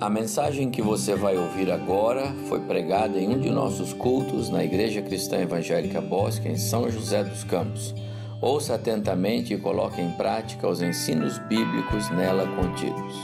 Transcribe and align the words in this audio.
A 0.00 0.10
mensagem 0.10 0.72
que 0.72 0.82
você 0.82 1.14
vai 1.14 1.36
ouvir 1.36 1.70
agora 1.70 2.34
foi 2.48 2.58
pregada 2.58 3.16
em 3.16 3.28
um 3.28 3.38
de 3.38 3.48
nossos 3.48 3.92
cultos 3.92 4.50
na 4.50 4.64
Igreja 4.64 5.00
Cristã 5.00 5.38
Evangélica 5.38 6.00
Bosque, 6.00 6.48
em 6.48 6.56
São 6.56 6.90
José 6.90 7.22
dos 7.22 7.44
Campos. 7.44 7.94
Ouça 8.40 8.74
atentamente 8.74 9.54
e 9.54 9.56
coloque 9.56 10.00
em 10.00 10.10
prática 10.10 10.66
os 10.66 10.82
ensinos 10.82 11.38
bíblicos 11.38 12.10
nela 12.10 12.44
contidos. 12.56 13.14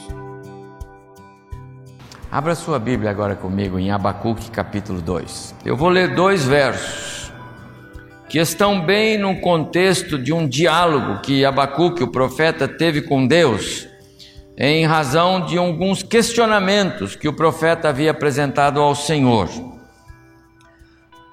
Abra 2.30 2.55
sua 2.55 2.79
Bíblia 2.79 3.11
agora 3.11 3.34
comigo 3.34 3.77
em 3.77 3.91
Abacuque 3.91 4.48
capítulo 4.48 5.02
2. 5.02 5.57
Eu 5.65 5.77
vou 5.77 5.89
ler 5.89 6.15
dois 6.15 6.45
versos 6.45 7.33
que 8.29 8.39
estão 8.39 8.80
bem 8.80 9.19
no 9.19 9.41
contexto 9.41 10.16
de 10.16 10.33
um 10.33 10.47
diálogo 10.47 11.21
que 11.21 11.45
Abacuque, 11.45 12.05
o 12.05 12.12
profeta, 12.12 12.69
teve 12.69 13.02
com 13.02 13.27
Deus 13.27 13.90
em 14.62 14.84
razão 14.84 15.41
de 15.41 15.56
alguns 15.56 16.02
questionamentos 16.02 17.16
que 17.16 17.27
o 17.27 17.32
profeta 17.32 17.88
havia 17.88 18.10
apresentado 18.10 18.78
ao 18.78 18.95
Senhor. 18.95 19.48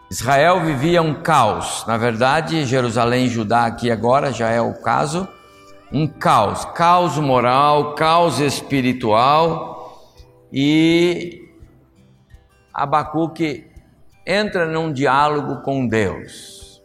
Israel 0.10 0.62
vivia 0.62 1.02
um 1.02 1.14
caos, 1.14 1.84
na 1.86 1.98
verdade, 1.98 2.64
Jerusalém 2.64 3.26
e 3.26 3.30
Judá 3.30 3.66
aqui 3.66 3.92
agora 3.92 4.32
já 4.32 4.50
é 4.50 4.62
o 4.62 4.74
caso, 4.76 5.28
um 5.92 6.08
caos, 6.08 6.64
caos 6.74 7.18
moral, 7.18 7.96
caos 7.96 8.40
espiritual 8.40 10.06
e 10.50 11.42
Abacuque 12.74 13.66
entra 14.26 14.66
num 14.66 14.94
diálogo 14.94 15.62
com 15.64 15.86
Deus. 15.86 16.82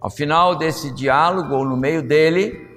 Ao 0.00 0.08
final 0.08 0.56
desse 0.56 0.90
diálogo, 0.94 1.54
ou 1.54 1.66
no 1.66 1.76
meio 1.76 2.02
dele, 2.02 2.69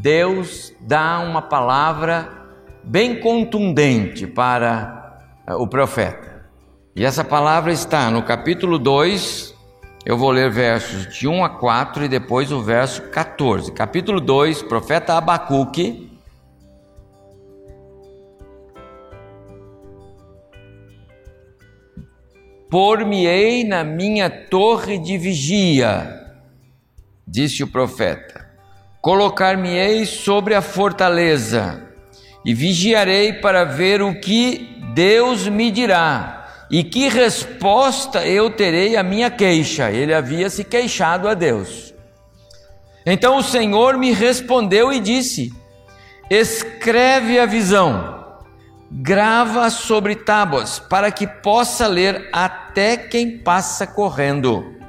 Deus 0.00 0.72
dá 0.80 1.20
uma 1.20 1.42
palavra 1.42 2.48
bem 2.82 3.20
contundente 3.20 4.26
para 4.26 5.20
eh, 5.46 5.54
o 5.54 5.66
profeta. 5.66 6.48
E 6.96 7.04
essa 7.04 7.22
palavra 7.22 7.70
está 7.70 8.10
no 8.10 8.22
capítulo 8.22 8.78
2, 8.78 9.54
eu 10.06 10.16
vou 10.16 10.30
ler 10.30 10.50
versos 10.50 11.14
de 11.18 11.28
1 11.28 11.44
a 11.44 11.50
4 11.50 12.04
e 12.04 12.08
depois 12.08 12.50
o 12.50 12.62
verso 12.62 13.10
14. 13.10 13.72
Capítulo 13.72 14.22
2, 14.22 14.62
profeta 14.62 15.18
Abacuque. 15.18 16.10
Por-me-ei 22.70 23.64
na 23.64 23.84
minha 23.84 24.30
torre 24.30 24.96
de 24.96 25.18
vigia, 25.18 26.38
disse 27.26 27.62
o 27.62 27.68
profeta 27.68 28.39
Colocar-me-ei 29.00 30.04
sobre 30.04 30.54
a 30.54 30.60
fortaleza 30.60 31.82
e 32.44 32.52
vigiarei 32.52 33.32
para 33.32 33.64
ver 33.64 34.02
o 34.02 34.20
que 34.20 34.76
Deus 34.94 35.48
me 35.48 35.70
dirá 35.70 36.66
e 36.70 36.84
que 36.84 37.08
resposta 37.08 38.26
eu 38.26 38.50
terei 38.50 38.96
à 38.96 39.02
minha 39.02 39.30
queixa. 39.30 39.90
Ele 39.90 40.12
havia 40.12 40.50
se 40.50 40.64
queixado 40.64 41.28
a 41.28 41.34
Deus. 41.34 41.94
Então 43.06 43.38
o 43.38 43.42
Senhor 43.42 43.96
me 43.96 44.12
respondeu 44.12 44.92
e 44.92 45.00
disse: 45.00 45.50
Escreve 46.28 47.38
a 47.38 47.46
visão, 47.46 48.38
grava 48.90 49.70
sobre 49.70 50.14
tábuas, 50.14 50.78
para 50.78 51.10
que 51.10 51.26
possa 51.26 51.86
ler 51.86 52.28
até 52.32 52.98
quem 52.98 53.38
passa 53.38 53.86
correndo 53.86 54.79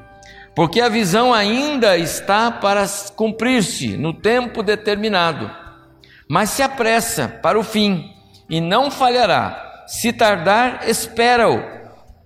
porque 0.61 0.79
a 0.79 0.89
visão 0.89 1.33
ainda 1.33 1.97
está 1.97 2.51
para 2.51 2.85
cumprir-se 3.15 3.97
no 3.97 4.13
tempo 4.13 4.61
determinado, 4.61 5.49
mas 6.29 6.51
se 6.51 6.61
apressa 6.61 7.27
para 7.27 7.59
o 7.59 7.63
fim 7.63 8.13
e 8.47 8.61
não 8.61 8.91
falhará. 8.91 9.85
Se 9.87 10.13
tardar, 10.13 10.87
espera-o, 10.87 11.63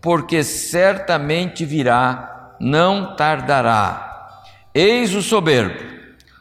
porque 0.01 0.44
certamente 0.44 1.63
virá, 1.63 2.57
não 2.59 3.16
tardará. 3.16 4.44
Eis 4.74 5.16
o 5.16 5.22
soberbo, 5.22 5.79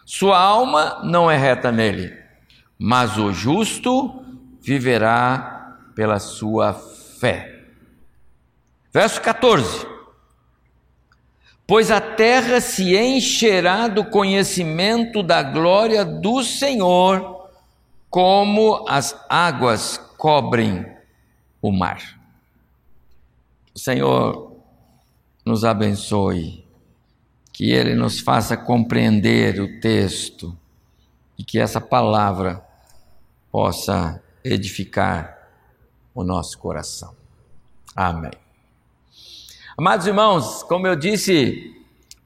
sua 0.05 0.37
alma 0.37 1.01
não 1.05 1.31
é 1.31 1.37
reta 1.37 1.71
nele, 1.71 2.13
mas 2.77 3.17
o 3.19 3.33
justo 3.33 4.21
viverá 4.61 5.77
pela 5.95 6.19
sua 6.19 6.75
fé. 6.75 7.61
Verso 8.93 9.21
14 9.21 9.94
pois 11.67 11.91
a 11.91 12.01
terra 12.01 12.61
se 12.61 12.97
encherá 12.97 13.89
do 13.89 14.05
conhecimento 14.05 15.23
da 15.23 15.43
glória 15.43 16.05
do 16.05 16.43
Senhor, 16.43 17.49
como 18.11 18.85
as 18.89 19.19
águas 19.29 19.99
cobrem 20.17 20.87
o 21.61 21.73
mar. 21.73 22.21
O 23.75 23.79
Senhor 23.79 24.57
nos 25.45 25.65
abençoe, 25.65 26.65
que 27.53 27.71
Ele 27.71 27.95
nos 27.95 28.21
faça 28.21 28.57
compreender 28.57 29.61
o 29.61 29.81
texto 29.81 30.57
e 31.39 31.43
que 31.43 31.59
essa 31.59 31.81
palavra 31.81 32.65
possa 33.51 34.23
edificar 34.45 35.39
o 36.15 36.23
nosso 36.23 36.59
coração. 36.59 37.15
Amém. 37.97 38.44
Amados 39.77 40.07
irmãos, 40.07 40.63
como 40.63 40.87
eu 40.87 40.95
disse, 40.95 41.75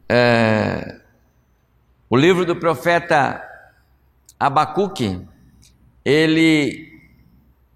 é, 0.06 1.00
o 2.10 2.14
livro 2.14 2.44
do 2.44 2.54
profeta 2.54 3.42
Abacuque, 4.38 5.26
ele 6.04 7.00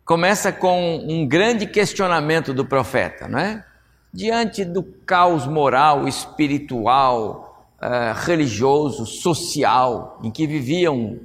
começa 0.05 0.53
com 0.53 0.99
um 1.09 1.27
grande 1.27 1.67
questionamento 1.67 2.53
do 2.53 2.67
profeta, 2.67 3.27
não 3.27 3.39
é? 3.39 3.65
Diante 4.13 4.63
do 4.63 4.83
caos 4.83 5.47
moral, 5.47 6.07
espiritual, 6.07 7.67
é, 7.81 8.13
religioso, 8.15 9.07
social, 9.07 10.21
em 10.23 10.31
que 10.31 10.47
viviam 10.47 11.19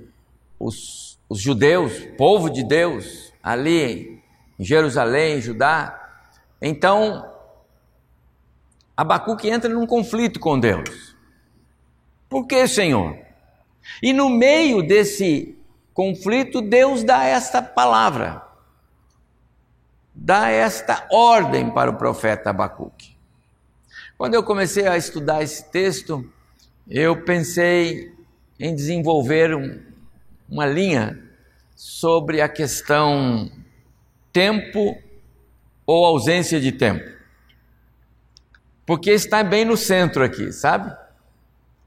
os, 0.57 1.19
os 1.27 1.41
judeus, 1.41 1.99
povo 2.17 2.49
de 2.49 2.63
Deus, 2.63 3.33
ali 3.43 4.21
em 4.57 4.63
Jerusalém, 4.63 5.41
Judá. 5.41 6.01
Então, 6.61 7.35
Abacuque 8.97 9.47
entra 9.47 9.69
num 9.69 9.85
conflito 9.85 10.39
com 10.39 10.59
Deus. 10.59 11.15
Por 12.27 12.47
que, 12.47 12.67
Senhor? 12.67 13.15
E 14.01 14.11
no 14.11 14.27
meio 14.27 14.81
desse 14.81 15.55
conflito, 15.93 16.63
Deus 16.63 17.03
dá 17.03 17.23
esta 17.23 17.61
palavra, 17.61 18.41
dá 20.15 20.49
esta 20.49 21.07
ordem 21.11 21.69
para 21.69 21.91
o 21.91 21.95
profeta 21.95 22.49
Abacuque. 22.49 23.15
Quando 24.17 24.33
eu 24.33 24.43
comecei 24.43 24.87
a 24.87 24.97
estudar 24.97 25.43
esse 25.43 25.65
texto, 25.65 26.27
eu 26.89 27.23
pensei 27.23 28.11
em 28.59 28.73
desenvolver 28.73 29.55
um, 29.55 29.79
uma 30.49 30.65
linha 30.65 31.23
sobre 31.75 32.41
a 32.41 32.49
questão 32.49 33.51
tempo 34.33 34.97
ou 35.85 36.03
ausência 36.03 36.59
de 36.59 36.71
tempo 36.71 37.16
porque 38.87 39.11
está 39.11 39.43
bem 39.43 39.65
no 39.65 39.75
centro 39.75 40.23
aqui, 40.23 40.53
sabe? 40.53 40.95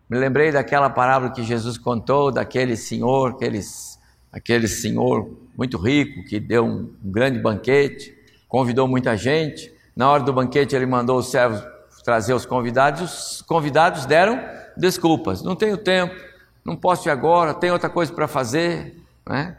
Me 0.06 0.18
lembrei 0.18 0.52
daquela 0.52 0.90
parábola 0.90 1.32
que 1.32 1.42
Jesus 1.42 1.78
contou 1.78 2.30
daquele 2.30 2.76
senhor, 2.76 3.30
aqueles, 3.30 3.98
aquele 4.30 4.68
senhor 4.68 5.34
muito 5.56 5.78
rico 5.78 6.22
que 6.24 6.38
deu 6.38 6.66
um, 6.66 6.94
um 7.02 7.10
grande 7.10 7.38
banquete, 7.38 8.14
convidou 8.46 8.86
muita 8.86 9.16
gente. 9.16 9.72
Na 9.96 10.10
hora 10.10 10.22
do 10.22 10.30
banquete 10.30 10.76
ele 10.76 10.84
mandou 10.84 11.18
os 11.18 11.30
servos 11.30 11.64
trazer 12.04 12.34
os 12.34 12.44
convidados. 12.44 13.36
Os 13.36 13.42
convidados 13.42 14.04
deram 14.04 14.38
desculpas. 14.76 15.42
Não 15.42 15.56
tenho 15.56 15.78
tempo, 15.78 16.14
não 16.62 16.76
posso 16.76 17.08
ir 17.08 17.12
agora, 17.12 17.54
tenho 17.54 17.72
outra 17.72 17.88
coisa 17.88 18.12
para 18.12 18.28
fazer, 18.28 18.94
né? 19.26 19.56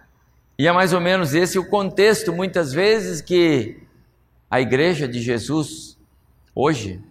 E 0.59 0.67
é 0.67 0.71
mais 0.71 0.93
ou 0.93 1.01
menos 1.01 1.33
esse 1.33 1.57
o 1.57 1.67
contexto, 1.67 2.31
muitas 2.31 2.71
vezes, 2.71 3.19
que 3.19 3.81
a 4.47 4.61
igreja 4.61 5.07
de 5.07 5.19
Jesus 5.19 5.97
hoje 6.53 7.01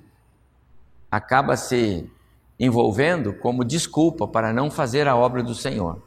acaba 1.11 1.57
se 1.57 2.11
envolvendo 2.59 3.33
como 3.33 3.65
desculpa 3.65 4.29
para 4.29 4.53
não 4.53 4.71
fazer 4.71 5.09
a 5.09 5.17
obra 5.17 5.43
do 5.43 5.55
Senhor. 5.55 6.03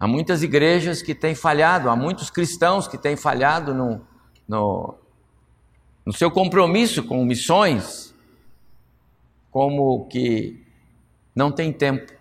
Há 0.00 0.06
muitas 0.06 0.42
igrejas 0.42 1.02
que 1.02 1.14
têm 1.14 1.34
falhado, 1.34 1.90
há 1.90 1.96
muitos 1.96 2.30
cristãos 2.30 2.88
que 2.88 2.96
têm 2.96 3.16
falhado 3.16 3.74
no, 3.74 4.00
no, 4.48 4.94
no 6.06 6.12
seu 6.12 6.30
compromisso 6.30 7.02
com 7.02 7.24
missões, 7.24 8.14
como 9.50 10.06
que 10.08 10.64
não 11.34 11.50
tem 11.50 11.72
tempo, 11.72 12.12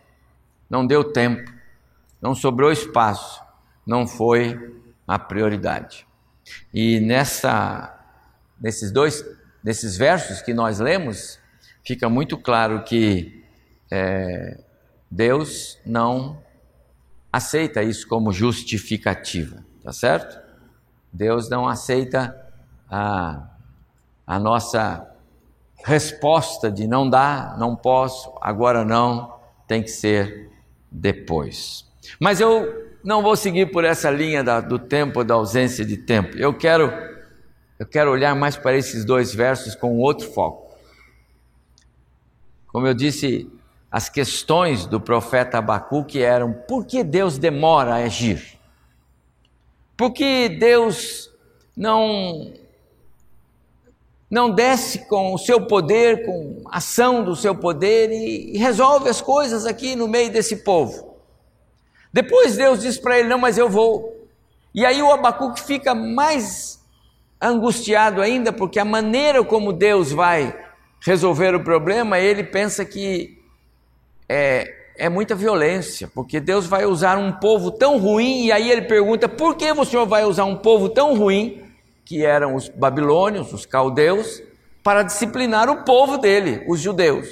não 0.69 0.85
deu 0.85 1.03
tempo, 1.13 1.51
não 2.21 2.35
sobrou 2.35 2.71
espaço, 2.71 3.41
não 3.85 4.07
foi 4.07 4.75
a 5.07 5.17
prioridade. 5.17 6.05
E 6.73 6.99
nessa, 6.99 7.97
nesses 8.59 8.91
dois, 8.91 9.23
nesses 9.63 9.95
versos 9.95 10.41
que 10.41 10.53
nós 10.53 10.79
lemos, 10.79 11.39
fica 11.87 12.09
muito 12.09 12.37
claro 12.37 12.83
que 12.83 13.45
é, 13.89 14.59
Deus 15.09 15.79
não 15.85 16.37
aceita 17.31 17.81
isso 17.81 18.05
como 18.09 18.33
justificativa, 18.33 19.63
tá 19.81 19.93
certo? 19.93 20.37
Deus 21.13 21.49
não 21.49 21.65
aceita 21.65 22.35
a, 22.91 23.41
a 24.25 24.37
nossa 24.37 25.09
resposta 25.85 26.69
de 26.69 26.85
não 26.85 27.09
dá, 27.09 27.55
não 27.57 27.73
posso, 27.73 28.33
agora 28.41 28.83
não, 28.83 29.33
tem 29.65 29.81
que 29.81 29.89
ser 29.89 30.51
depois. 30.91 31.85
Mas 32.19 32.41
eu 32.41 32.85
não 33.01 33.21
vou 33.21 33.37
seguir 33.37 33.71
por 33.71 33.85
essa 33.85 34.11
linha 34.11 34.43
da, 34.43 34.59
do 34.59 34.77
tempo, 34.77 35.23
da 35.23 35.35
ausência 35.35 35.85
de 35.85 35.95
tempo. 35.95 36.37
Eu 36.37 36.53
quero, 36.53 36.91
eu 37.79 37.85
quero 37.85 38.11
olhar 38.11 38.35
mais 38.35 38.57
para 38.57 38.75
esses 38.75 39.05
dois 39.05 39.33
versos 39.33 39.73
com 39.73 39.97
outro 39.99 40.29
foco. 40.33 40.66
Como 42.77 42.85
eu 42.85 42.93
disse, 42.93 43.51
as 43.91 44.07
questões 44.07 44.85
do 44.85 45.01
profeta 45.01 45.57
Abacuque 45.57 46.21
eram: 46.21 46.53
por 46.53 46.85
que 46.85 47.03
Deus 47.03 47.39
demora 47.39 47.95
a 47.95 48.03
agir? 48.03 48.59
Por 49.97 50.13
que 50.13 50.47
Deus 50.47 51.31
não 51.75 52.53
não 54.29 54.51
desce 54.51 55.07
com 55.07 55.33
o 55.33 55.39
seu 55.39 55.65
poder, 55.65 56.23
com 56.23 56.61
a 56.67 56.77
ação 56.77 57.23
do 57.23 57.35
seu 57.35 57.55
poder 57.55 58.11
e, 58.11 58.53
e 58.53 58.59
resolve 58.59 59.09
as 59.09 59.21
coisas 59.21 59.65
aqui 59.65 59.95
no 59.95 60.07
meio 60.07 60.31
desse 60.31 60.57
povo? 60.57 61.15
Depois 62.13 62.57
Deus 62.57 62.81
diz 62.81 62.99
para 62.99 63.17
ele: 63.17 63.27
Não, 63.27 63.39
mas 63.39 63.57
eu 63.57 63.67
vou. 63.67 64.23
E 64.71 64.85
aí 64.85 65.01
o 65.01 65.11
Abacuque 65.11 65.61
fica 65.61 65.95
mais 65.95 66.79
angustiado 67.41 68.21
ainda, 68.21 68.53
porque 68.53 68.77
a 68.77 68.85
maneira 68.85 69.43
como 69.43 69.73
Deus 69.73 70.11
vai 70.11 70.66
resolver 71.07 71.55
o 71.55 71.63
problema, 71.63 72.19
ele 72.19 72.43
pensa 72.43 72.83
que 72.83 73.41
é, 74.27 74.73
é 74.97 75.07
muita 75.07 75.33
violência, 75.33 76.09
porque 76.13 76.39
Deus 76.39 76.67
vai 76.67 76.85
usar 76.85 77.17
um 77.17 77.31
povo 77.31 77.71
tão 77.71 77.97
ruim, 77.97 78.45
e 78.45 78.51
aí 78.51 78.69
ele 78.69 78.81
pergunta: 78.83 79.29
por 79.29 79.55
que 79.55 79.71
o 79.71 79.85
Senhor 79.85 80.05
vai 80.05 80.25
usar 80.25 80.43
um 80.43 80.57
povo 80.57 80.89
tão 80.89 81.15
ruim, 81.15 81.63
que 82.03 82.25
eram 82.25 82.55
os 82.55 82.67
babilônios, 82.67 83.53
os 83.53 83.65
caldeus, 83.65 84.43
para 84.83 85.03
disciplinar 85.03 85.69
o 85.69 85.83
povo 85.83 86.17
dele, 86.17 86.65
os 86.67 86.81
judeus? 86.81 87.27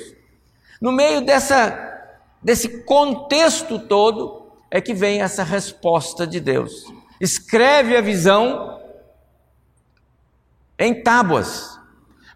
No 0.81 0.91
meio 0.91 1.21
dessa, 1.21 1.99
desse 2.41 2.83
contexto 2.83 3.77
todo, 3.77 4.51
é 4.71 4.79
que 4.79 4.93
vem 4.93 5.21
essa 5.21 5.43
resposta 5.43 6.25
de 6.25 6.39
Deus. 6.39 6.85
Escreve 7.19 7.97
a 7.97 8.01
visão 8.01 8.79
em 10.79 11.01
tábuas, 11.01 11.74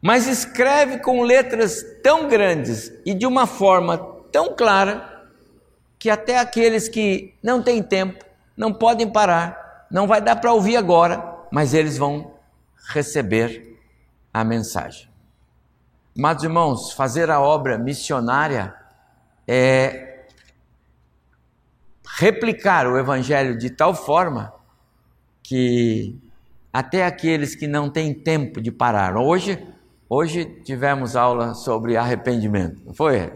mas 0.02 0.28
escreve 0.28 1.00
com 1.00 1.22
letras 1.24 1.84
tão 2.02 2.28
grandes 2.28 2.92
e 3.06 3.14
de 3.14 3.26
uma 3.26 3.46
forma 3.46 3.98
tão 4.32 4.56
clara 4.56 5.28
que 5.98 6.10
até 6.10 6.40
aqueles 6.40 6.88
que 6.88 7.36
não 7.44 7.62
têm 7.62 7.84
tempo, 7.84 8.24
não 8.56 8.74
podem 8.74 9.12
parar, 9.12 9.88
não 9.92 10.08
vai 10.08 10.22
dar 10.22 10.38
para 10.38 10.54
ouvir 10.54 10.78
agora, 10.78 11.24
mas 11.52 11.74
eles 11.74 11.98
vão 11.98 12.34
receber 12.94 13.78
a 14.34 14.44
mensagem. 14.44 15.10
Amados 16.18 16.44
irmãos, 16.44 16.92
fazer 16.94 17.30
a 17.30 17.42
obra 17.42 17.78
missionária 17.78 18.74
é 19.48 20.26
replicar 22.18 22.88
o 22.88 22.98
Evangelho 22.98 23.58
de 23.58 23.70
tal 23.70 23.94
forma 23.94 24.54
que 25.44 26.18
até 26.72 27.06
aqueles 27.06 27.56
que 27.56 27.68
não 27.68 27.90
têm 27.90 28.14
tempo 28.14 28.62
de 28.62 28.72
parar. 28.72 29.18
Hoje, 29.18 29.66
hoje 30.10 30.46
tivemos 30.66 31.16
aula 31.16 31.54
sobre 31.54 31.96
arrependimento, 31.96 32.82
não 32.86 32.94
foi? 32.94 33.32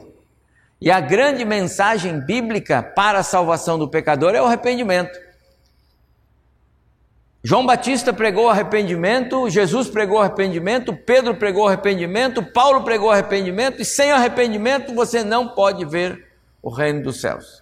E 0.82 0.92
a 0.92 1.00
grande 1.00 1.46
mensagem 1.46 2.20
bíblica 2.20 2.82
para 2.82 3.20
a 3.20 3.24
salvação 3.24 3.80
do 3.80 3.88
pecador 3.88 4.34
é 4.34 4.42
o 4.42 4.46
arrependimento. 4.46 5.18
João 7.46 7.66
Batista 7.66 8.12
pregou 8.14 8.50
arrependimento, 8.50 9.50
Jesus 9.50 9.90
pregou 9.90 10.20
arrependimento, 10.20 10.96
Pedro 10.96 11.36
pregou 11.36 11.68
arrependimento, 11.68 12.42
Paulo 12.42 12.84
pregou 12.84 13.12
arrependimento, 13.12 13.82
e 13.82 13.86
sem 13.86 14.12
arrependimento 14.12 14.94
você 14.94 15.24
não 15.24 15.50
pode 15.50 15.86
ver 15.86 16.26
o 16.62 16.70
reino 16.70 17.04
dos 17.04 17.20
céus. 17.20 17.62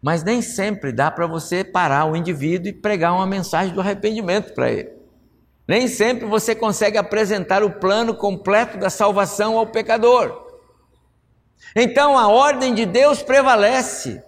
Mas 0.00 0.22
nem 0.22 0.40
sempre 0.40 0.92
dá 0.92 1.10
para 1.10 1.26
você 1.26 1.64
parar 1.64 2.06
o 2.06 2.14
indivíduo 2.14 2.68
e 2.68 2.72
pregar 2.72 3.12
uma 3.12 3.26
mensagem 3.26 3.74
do 3.74 3.80
arrependimento 3.80 4.54
para 4.54 4.70
ele. 4.70 4.99
Nem 5.70 5.86
sempre 5.86 6.26
você 6.26 6.52
consegue 6.52 6.98
apresentar 6.98 7.62
o 7.62 7.70
plano 7.70 8.12
completo 8.12 8.76
da 8.76 8.90
salvação 8.90 9.56
ao 9.56 9.68
pecador. 9.68 10.48
Então 11.76 12.18
a 12.18 12.26
ordem 12.26 12.74
de 12.74 12.84
Deus 12.84 13.22
prevalece. 13.22 14.20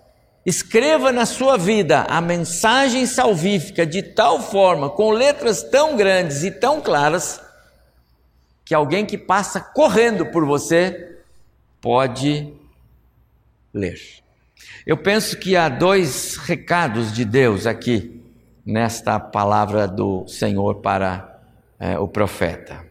Escreva 0.46 1.10
na 1.10 1.26
sua 1.26 1.58
vida 1.58 2.02
a 2.02 2.20
mensagem 2.20 3.06
salvífica 3.06 3.84
de 3.84 4.04
tal 4.04 4.40
forma, 4.40 4.88
com 4.88 5.10
letras 5.10 5.64
tão 5.64 5.96
grandes 5.96 6.44
e 6.44 6.50
tão 6.52 6.80
claras, 6.80 7.40
que 8.64 8.72
alguém 8.72 9.04
que 9.04 9.18
passa 9.18 9.60
correndo 9.60 10.26
por 10.26 10.46
você 10.46 11.18
pode 11.80 12.54
ler. 13.74 13.98
Eu 14.86 14.96
penso 14.96 15.36
que 15.36 15.56
há 15.56 15.68
dois 15.68 16.36
recados 16.36 17.12
de 17.12 17.24
Deus 17.24 17.66
aqui, 17.66 18.22
nesta 18.64 19.18
palavra 19.18 19.88
do 19.88 20.24
Senhor 20.28 20.76
para 20.76 21.31
é, 21.82 21.98
o 21.98 22.06
profeta. 22.06 22.86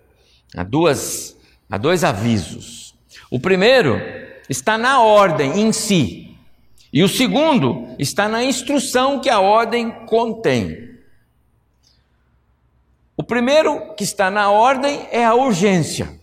Há, 0.54 0.64
duas, 0.64 1.38
há 1.70 1.78
dois 1.78 2.04
avisos. 2.04 2.94
O 3.32 3.40
primeiro 3.40 4.02
está 4.50 4.78
na 4.78 5.02
ordem 5.02 5.62
em 5.62 5.72
si, 5.72 6.38
e 6.92 7.02
o 7.02 7.08
segundo 7.08 7.96
está 7.98 8.28
na 8.28 8.44
instrução 8.44 9.22
que 9.22 9.30
a 9.30 9.40
ordem 9.40 9.90
contém. 10.06 10.92
O 13.16 13.24
primeiro 13.24 13.96
que 13.96 14.04
está 14.04 14.30
na 14.30 14.52
ordem 14.52 15.08
é 15.10 15.24
a 15.24 15.36
urgência. 15.36 16.20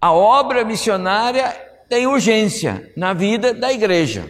A 0.00 0.12
obra 0.12 0.64
missionária 0.64 1.50
tem 1.88 2.04
urgência 2.04 2.92
na 2.96 3.12
vida 3.12 3.54
da 3.54 3.72
igreja. 3.72 4.28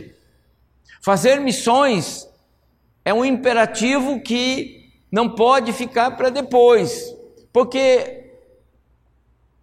Fazer 1.01 1.41
missões 1.41 2.29
é 3.03 3.15
um 3.15 3.25
imperativo 3.25 4.21
que 4.21 4.76
não 5.11 5.35
pode 5.35 5.73
ficar 5.73 6.17
para 6.17 6.31
depois, 6.31 7.15
porque 7.53 8.33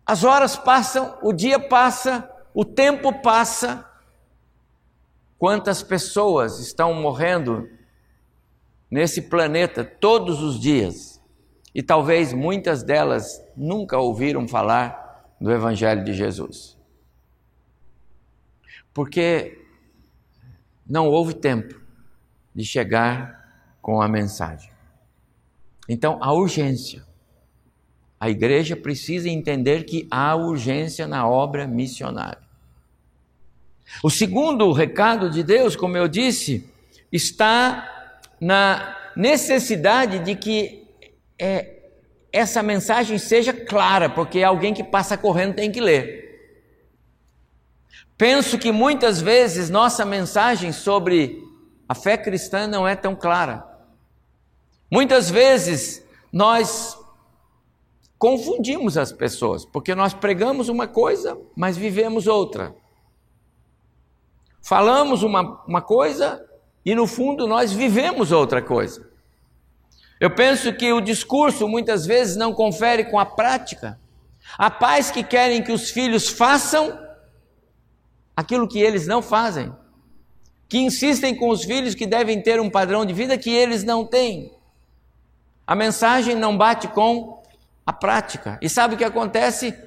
as 0.06 0.24
horas 0.24 0.56
passam, 0.56 1.18
o 1.22 1.32
dia 1.32 1.60
passa, 1.60 2.30
o 2.54 2.66
tempo 2.66 3.22
passa. 3.22 3.90
Quantas 5.38 5.84
pessoas 5.84 6.60
estão 6.60 6.94
morrendo 6.94 7.70
nesse 8.90 9.24
planeta 9.24 9.84
todos 9.84 10.42
os 10.42 10.60
dias? 10.60 11.22
E 11.76 11.84
talvez 11.84 12.32
muitas 12.32 12.84
delas 12.84 13.44
nunca 13.56 13.98
ouviram 13.98 14.48
falar 14.48 15.34
do 15.40 15.52
Evangelho 15.52 16.04
de 16.04 16.14
Jesus 16.14 16.78
porque 18.94 19.60
não 20.88 21.08
houve 21.08 21.34
tempo 21.34 21.82
de 22.54 22.64
chegar 22.64 23.76
com 23.82 24.02
a 24.02 24.08
mensagem. 24.08 24.72
Então, 25.88 26.18
a 26.22 26.34
urgência. 26.34 27.04
A 28.20 28.30
igreja 28.30 28.76
precisa 28.76 29.28
entender 29.28 29.84
que 29.84 30.08
há 30.10 30.36
urgência 30.36 31.06
na 31.08 31.28
obra 31.28 31.68
missionária. 31.68 32.42
O 34.02 34.10
segundo 34.10 34.72
recado 34.72 35.30
de 35.30 35.44
Deus, 35.44 35.76
como 35.76 35.98
eu 35.98 36.08
disse, 36.08 36.66
está 37.12 38.16
na 38.40 38.98
necessidade 39.16 40.20
de 40.20 40.36
que 40.36 40.88
é, 41.38 41.74
essa 42.32 42.64
mensagem 42.64 43.18
seja 43.18 43.54
clara, 43.54 44.10
porque 44.10 44.42
alguém 44.42 44.74
que 44.74 44.84
passa 44.84 45.18
correndo 45.18 45.56
tem 45.56 45.72
que 45.72 45.82
ler. 45.82 46.24
Penso 48.18 48.58
que 48.58 48.72
muitas 48.72 49.22
vezes 49.22 49.70
nossa 49.70 50.06
mensagem 50.06 50.72
sobre 50.72 51.44
a 51.88 51.94
fé 51.94 52.18
cristã 52.18 52.68
não 52.68 52.88
é 52.88 52.96
tão 52.96 53.16
clara. 53.16 53.73
Muitas 54.94 55.28
vezes 55.28 56.06
nós 56.32 56.96
confundimos 58.16 58.96
as 58.96 59.12
pessoas, 59.12 59.66
porque 59.66 59.96
nós 59.96 60.14
pregamos 60.14 60.70
uma 60.70 60.88
coisa, 60.88 61.36
mas 61.56 61.76
vivemos 61.76 62.28
outra. 62.28 62.76
Falamos 64.62 65.24
uma, 65.24 65.64
uma 65.68 65.82
coisa 65.82 66.48
e 66.86 66.94
no 66.94 67.08
fundo 67.08 67.48
nós 67.48 67.74
vivemos 67.74 68.32
outra 68.32 68.62
coisa. 68.62 69.10
Eu 70.20 70.30
penso 70.36 70.72
que 70.72 70.94
o 70.94 71.02
discurso 71.02 71.68
muitas 71.68 72.06
vezes 72.06 72.38
não 72.38 72.54
confere 72.54 73.06
com 73.06 73.18
a 73.18 73.26
prática. 73.26 74.00
Há 74.56 74.70
pais 74.70 75.10
que 75.10 75.24
querem 75.24 75.64
que 75.64 75.72
os 75.72 75.90
filhos 75.90 76.30
façam 76.30 76.96
aquilo 78.38 78.68
que 78.68 78.78
eles 78.80 79.08
não 79.08 79.24
fazem, 79.24 79.76
que 80.70 80.78
insistem 80.78 81.36
com 81.36 81.50
os 81.50 81.64
filhos 81.64 81.96
que 81.96 82.06
devem 82.06 82.44
ter 82.44 82.62
um 82.62 82.70
padrão 82.70 83.04
de 83.04 83.12
vida 83.12 83.40
que 83.40 83.50
eles 83.50 83.84
não 83.84 84.06
têm. 84.06 84.54
A 85.66 85.76
mensagem 85.76 86.36
não 86.36 86.58
bate 86.58 86.88
com 86.88 87.42
a 87.86 87.94
prática. 87.94 88.60
E 88.62 88.70
sabe 88.70 88.96
o 88.96 88.98
que 88.98 89.04
acontece? 89.04 89.78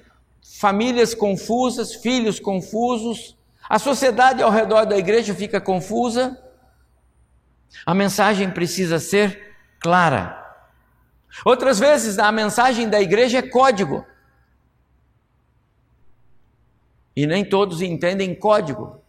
Famílias 0.58 1.14
confusas, 1.14 1.94
filhos 1.94 2.38
confusos, 2.40 3.36
a 3.68 3.78
sociedade 3.78 4.42
ao 4.42 4.50
redor 4.50 4.84
da 4.84 4.96
igreja 4.96 5.34
fica 5.34 5.60
confusa, 5.60 6.40
A 7.84 7.94
mensagem 7.94 8.50
precisa 8.50 8.98
ser 8.98 9.56
clara. 9.80 10.42
Outras 11.44 11.78
vezes 11.78 12.18
a 12.18 12.30
mensagem 12.32 12.88
da 12.88 13.00
igreja 13.00 13.38
é 13.38 13.42
código. 13.42 14.06
E 17.14 17.26
nem 17.26 17.44
todos 17.44 17.82
entendem 17.82 18.34
código. 18.34 19.02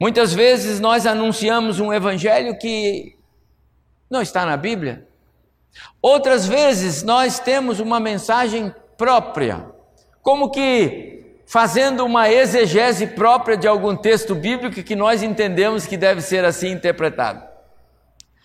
Muitas 0.00 0.32
vezes 0.32 0.80
nós 0.80 1.06
anunciamos 1.06 1.80
um 1.80 1.92
evangelho 1.92 2.58
que 2.58 3.17
não 4.10 4.22
está 4.22 4.44
na 4.46 4.56
Bíblia. 4.56 5.06
Outras 6.00 6.46
vezes 6.46 7.02
nós 7.02 7.38
temos 7.38 7.80
uma 7.80 8.00
mensagem 8.00 8.74
própria, 8.96 9.66
como 10.22 10.50
que 10.50 11.18
fazendo 11.46 12.04
uma 12.04 12.30
exegese 12.30 13.06
própria 13.06 13.56
de 13.56 13.66
algum 13.66 13.96
texto 13.96 14.34
bíblico 14.34 14.82
que 14.82 14.94
nós 14.94 15.22
entendemos 15.22 15.86
que 15.86 15.96
deve 15.96 16.20
ser 16.20 16.44
assim 16.44 16.72
interpretado. 16.72 17.42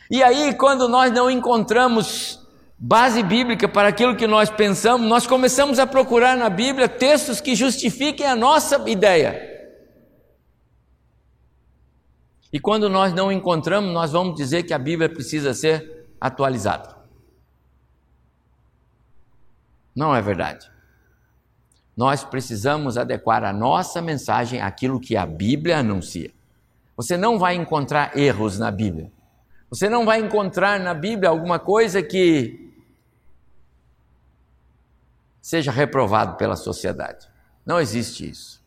E 0.09 0.23
aí, 0.23 0.53
quando 0.53 0.87
nós 0.87 1.11
não 1.11 1.29
encontramos 1.29 2.39
base 2.77 3.23
bíblica 3.23 3.67
para 3.67 3.87
aquilo 3.87 4.15
que 4.15 4.27
nós 4.27 4.49
pensamos, 4.49 5.07
nós 5.07 5.25
começamos 5.25 5.79
a 5.79 5.87
procurar 5.87 6.37
na 6.37 6.49
Bíblia 6.49 6.87
textos 6.87 7.41
que 7.41 7.55
justifiquem 7.55 8.25
a 8.25 8.35
nossa 8.35 8.81
ideia. 8.89 9.52
E 12.53 12.59
quando 12.59 12.87
nós 12.87 13.11
não 13.11 13.31
encontramos, 13.31 13.91
nós 13.91 14.11
vamos 14.11 14.35
dizer 14.35 14.61
que 14.61 14.75
a 14.75 14.77
Bíblia 14.77 15.09
precisa 15.09 15.55
ser 15.55 16.05
atualizada. 16.21 16.95
Não 19.95 20.15
é 20.15 20.21
verdade. 20.21 20.71
Nós 21.97 22.23
precisamos 22.23 22.95
adequar 22.95 23.43
a 23.43 23.51
nossa 23.51 24.03
mensagem 24.03 24.61
àquilo 24.61 24.99
que 24.99 25.17
a 25.17 25.25
Bíblia 25.25 25.79
anuncia. 25.79 26.31
Você 26.95 27.17
não 27.17 27.39
vai 27.39 27.55
encontrar 27.55 28.15
erros 28.15 28.59
na 28.59 28.69
Bíblia. 28.69 29.11
Você 29.67 29.89
não 29.89 30.05
vai 30.05 30.19
encontrar 30.19 30.79
na 30.79 30.93
Bíblia 30.93 31.29
alguma 31.29 31.57
coisa 31.57 32.03
que 32.03 32.71
seja 35.41 35.71
reprovado 35.71 36.37
pela 36.37 36.55
sociedade. 36.55 37.27
Não 37.65 37.79
existe 37.79 38.29
isso. 38.29 38.63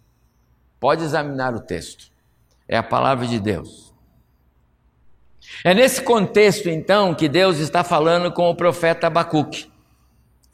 Pode 0.81 1.05
examinar 1.05 1.55
o 1.55 1.61
texto 1.61 2.16
é 2.69 2.77
a 2.77 2.83
palavra 2.83 3.27
de 3.27 3.39
Deus. 3.39 3.87
É 5.65 5.73
nesse 5.73 6.03
contexto, 6.03 6.69
então, 6.69 7.15
que 7.15 7.29
Deus 7.29 7.59
está 7.59 7.85
falando 7.85 8.33
com 8.33 8.51
o 8.51 8.55
profeta 8.55 9.07
Abacuque 9.07 9.71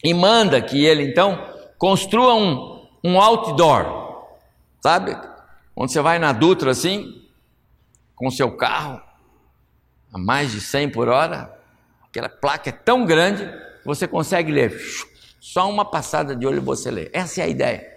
e 0.02 0.12
manda 0.12 0.60
que 0.60 0.84
ele, 0.84 1.02
então, 1.02 1.38
construa 1.78 2.34
um, 2.34 2.86
um 3.02 3.20
outdoor, 3.20 4.26
sabe? 4.82 5.16
Onde 5.74 5.92
você 5.92 6.00
vai 6.00 6.18
na 6.18 6.32
Dutra 6.32 6.72
assim, 6.72 7.22
com 8.14 8.30
seu 8.30 8.56
carro, 8.56 9.00
a 10.12 10.18
mais 10.18 10.52
de 10.52 10.60
100 10.60 10.90
por 10.90 11.08
hora, 11.08 11.50
aquela 12.04 12.28
placa 12.28 12.68
é 12.68 12.72
tão 12.72 13.06
grande, 13.06 13.48
você 13.84 14.06
consegue 14.06 14.52
ler, 14.52 14.78
só 15.40 15.68
uma 15.68 15.84
passada 15.84 16.36
de 16.36 16.46
olho 16.46 16.60
você 16.60 16.90
lê. 16.90 17.10
Essa 17.12 17.40
é 17.40 17.44
a 17.44 17.48
ideia. 17.48 17.90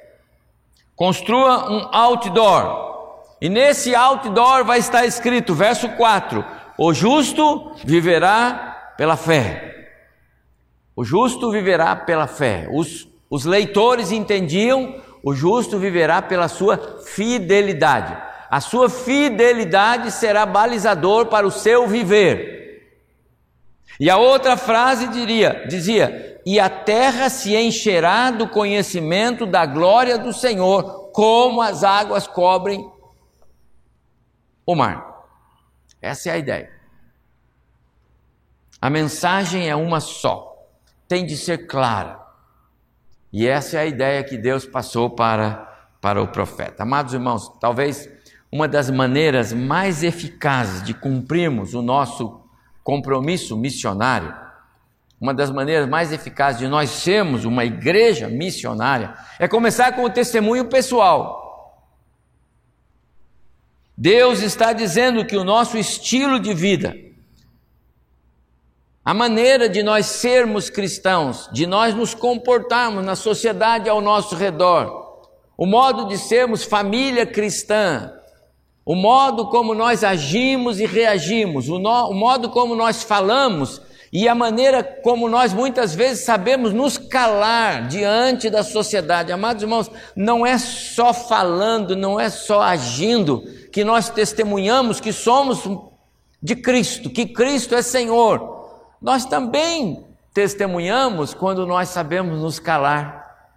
Construa 0.96 1.70
um 1.70 1.94
outdoor 1.94 2.95
e 3.46 3.50
nesse 3.50 3.94
outdoor 3.94 4.66
vai 4.66 4.80
estar 4.80 5.06
escrito, 5.06 5.54
verso 5.54 5.88
4: 5.90 6.44
O 6.80 6.92
justo 6.96 7.74
viverá 7.86 8.94
pela 8.98 9.16
fé. 9.16 9.92
O 10.96 11.06
justo 11.06 11.52
viverá 11.52 11.96
pela 11.96 12.26
fé. 12.26 12.68
Os, 12.72 13.08
os 13.30 13.46
leitores 13.46 14.12
entendiam: 14.12 15.00
o 15.24 15.36
justo 15.36 15.78
viverá 15.78 16.24
pela 16.24 16.48
sua 16.48 17.04
fidelidade. 17.06 18.18
A 18.50 18.60
sua 18.60 18.90
fidelidade 18.90 20.10
será 20.10 20.44
balizador 20.48 21.28
para 21.28 21.46
o 21.46 21.52
seu 21.52 21.88
viver. 21.88 22.82
E 24.00 24.10
a 24.10 24.18
outra 24.18 24.58
frase 24.58 25.08
diria, 25.10 25.68
dizia: 25.68 26.42
E 26.44 26.60
a 26.60 26.68
terra 26.68 27.30
se 27.30 27.56
encherá 27.56 28.32
do 28.32 28.48
conhecimento 28.48 29.46
da 29.46 29.68
glória 29.68 30.18
do 30.18 30.34
Senhor, 30.34 31.12
como 31.14 31.62
as 31.62 31.84
águas 31.84 32.26
cobrem 32.26 32.95
o 34.66 34.76
mar. 34.76 35.26
Essa 36.02 36.30
é 36.30 36.34
a 36.34 36.38
ideia. 36.38 36.72
A 38.82 38.90
mensagem 38.90 39.70
é 39.70 39.76
uma 39.76 40.00
só, 40.00 40.56
tem 41.08 41.26
de 41.26 41.38
ser 41.38 41.68
clara. 41.68 42.20
E 43.32 43.48
essa 43.48 43.78
é 43.78 43.82
a 43.82 43.86
ideia 43.86 44.24
que 44.24 44.38
Deus 44.38 44.66
passou 44.66 45.10
para, 45.10 45.90
para 46.00 46.22
o 46.22 46.28
profeta. 46.28 46.84
Amados 46.84 47.14
irmãos, 47.14 47.50
talvez 47.60 48.10
uma 48.52 48.68
das 48.68 48.90
maneiras 48.90 49.52
mais 49.52 50.04
eficazes 50.04 50.82
de 50.84 50.94
cumprirmos 50.94 51.74
o 51.74 51.82
nosso 51.82 52.42
compromisso 52.84 53.58
missionário, 53.58 54.34
uma 55.20 55.34
das 55.34 55.50
maneiras 55.50 55.90
mais 55.90 56.14
eficazes 56.14 56.60
de 56.60 56.68
nós 56.68 56.90
sermos 56.90 57.44
uma 57.44 57.66
igreja 57.66 58.28
missionária, 58.28 59.16
é 59.40 59.48
começar 59.48 59.94
com 59.94 60.04
o 60.04 60.10
testemunho 60.10 60.70
pessoal. 60.70 61.45
Deus 63.98 64.42
está 64.42 64.74
dizendo 64.74 65.26
que 65.26 65.38
o 65.38 65.44
nosso 65.44 65.78
estilo 65.78 66.40
de 66.40 66.54
vida, 66.54 66.96
a 69.04 69.14
maneira 69.14 69.70
de 69.70 69.82
nós 69.84 70.08
sermos 70.08 70.70
cristãos, 70.70 71.50
de 71.54 71.66
nós 71.66 71.94
nos 71.94 72.14
comportarmos 72.14 73.06
na 73.06 73.16
sociedade 73.16 73.90
ao 73.90 74.02
nosso 74.02 74.36
redor, 74.36 75.30
o 75.58 75.66
modo 75.66 76.08
de 76.08 76.18
sermos 76.18 76.64
família 76.64 77.26
cristã, 77.26 78.12
o 78.86 78.96
modo 78.96 79.50
como 79.50 79.74
nós 79.74 80.04
agimos 80.04 80.80
e 80.80 80.86
reagimos, 80.86 81.70
o, 81.70 81.80
no, 81.80 82.10
o 82.10 82.14
modo 82.14 82.50
como 82.50 82.76
nós 82.76 83.02
falamos 83.02 83.82
e 84.18 84.30
a 84.30 84.34
maneira 84.34 84.82
como 84.82 85.28
nós 85.28 85.52
muitas 85.52 85.94
vezes 85.94 86.24
sabemos 86.24 86.72
nos 86.72 86.98
calar 86.98 87.86
diante 87.90 88.50
da 88.50 88.64
sociedade. 88.64 89.30
Amados 89.30 89.62
irmãos, 89.62 89.92
não 90.16 90.46
é 90.46 90.58
só 90.58 91.14
falando, 91.14 91.98
não 91.98 92.18
é 92.18 92.30
só 92.30 92.62
agindo 92.62 93.44
que 93.74 93.84
nós 93.84 94.10
testemunhamos 94.10 95.02
que 95.02 95.12
somos 95.12 95.70
de 96.42 96.56
Cristo, 96.56 97.10
que 97.10 97.26
Cristo 97.26 97.76
é 97.76 97.82
Senhor. 97.82 98.96
Nós 99.02 99.26
também 99.26 100.08
testemunhamos 100.34 101.34
quando 101.34 101.68
nós 101.68 101.90
sabemos 101.90 102.40
nos 102.40 102.58
calar. 102.58 103.52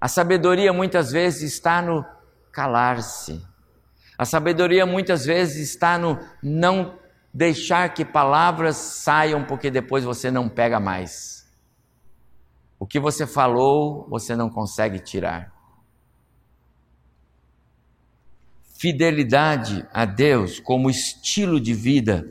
A 0.00 0.06
sabedoria 0.06 0.72
muitas 0.72 1.10
vezes 1.10 1.54
está 1.54 1.82
no 1.82 2.06
calar-se. 2.52 3.44
A 4.16 4.24
sabedoria 4.24 4.86
muitas 4.86 5.26
vezes 5.26 5.70
está 5.70 5.98
no 5.98 6.20
não 6.40 6.94
deixar 7.38 7.94
que 7.94 8.04
palavras 8.04 8.76
saiam 8.76 9.44
porque 9.44 9.70
depois 9.70 10.02
você 10.02 10.28
não 10.28 10.48
pega 10.48 10.80
mais. 10.80 11.48
O 12.80 12.84
que 12.84 12.98
você 12.98 13.28
falou, 13.28 14.08
você 14.10 14.34
não 14.34 14.50
consegue 14.50 14.98
tirar. 14.98 15.52
Fidelidade 18.76 19.86
a 19.92 20.04
Deus 20.04 20.58
como 20.58 20.90
estilo 20.90 21.60
de 21.60 21.72
vida 21.72 22.28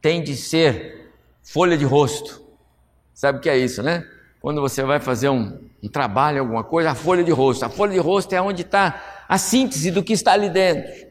tem 0.00 0.22
de 0.22 0.36
ser 0.36 1.10
folha 1.42 1.76
de 1.76 1.84
rosto. 1.84 2.40
Sabe 3.12 3.38
o 3.38 3.40
que 3.40 3.50
é 3.50 3.58
isso, 3.58 3.82
né? 3.82 4.08
Quando 4.40 4.60
você 4.60 4.84
vai 4.84 5.00
fazer 5.00 5.28
um, 5.28 5.58
um 5.82 5.88
trabalho, 5.88 6.38
alguma 6.38 6.62
coisa, 6.62 6.92
a 6.92 6.94
folha 6.94 7.24
de 7.24 7.32
rosto. 7.32 7.64
A 7.64 7.68
folha 7.68 7.94
de 7.94 7.98
rosto 7.98 8.32
é 8.32 8.40
onde 8.40 8.62
está 8.62 9.24
a 9.28 9.38
síntese 9.38 9.90
do 9.90 10.04
que 10.04 10.12
está 10.12 10.34
ali 10.34 10.48
dentro. 10.48 11.05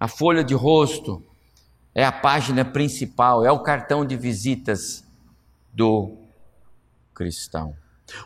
A 0.00 0.08
folha 0.08 0.42
de 0.42 0.54
rosto 0.54 1.22
é 1.94 2.02
a 2.02 2.10
página 2.10 2.64
principal, 2.64 3.44
é 3.44 3.52
o 3.52 3.62
cartão 3.62 4.02
de 4.02 4.16
visitas 4.16 5.04
do 5.74 6.16
cristão. 7.12 7.76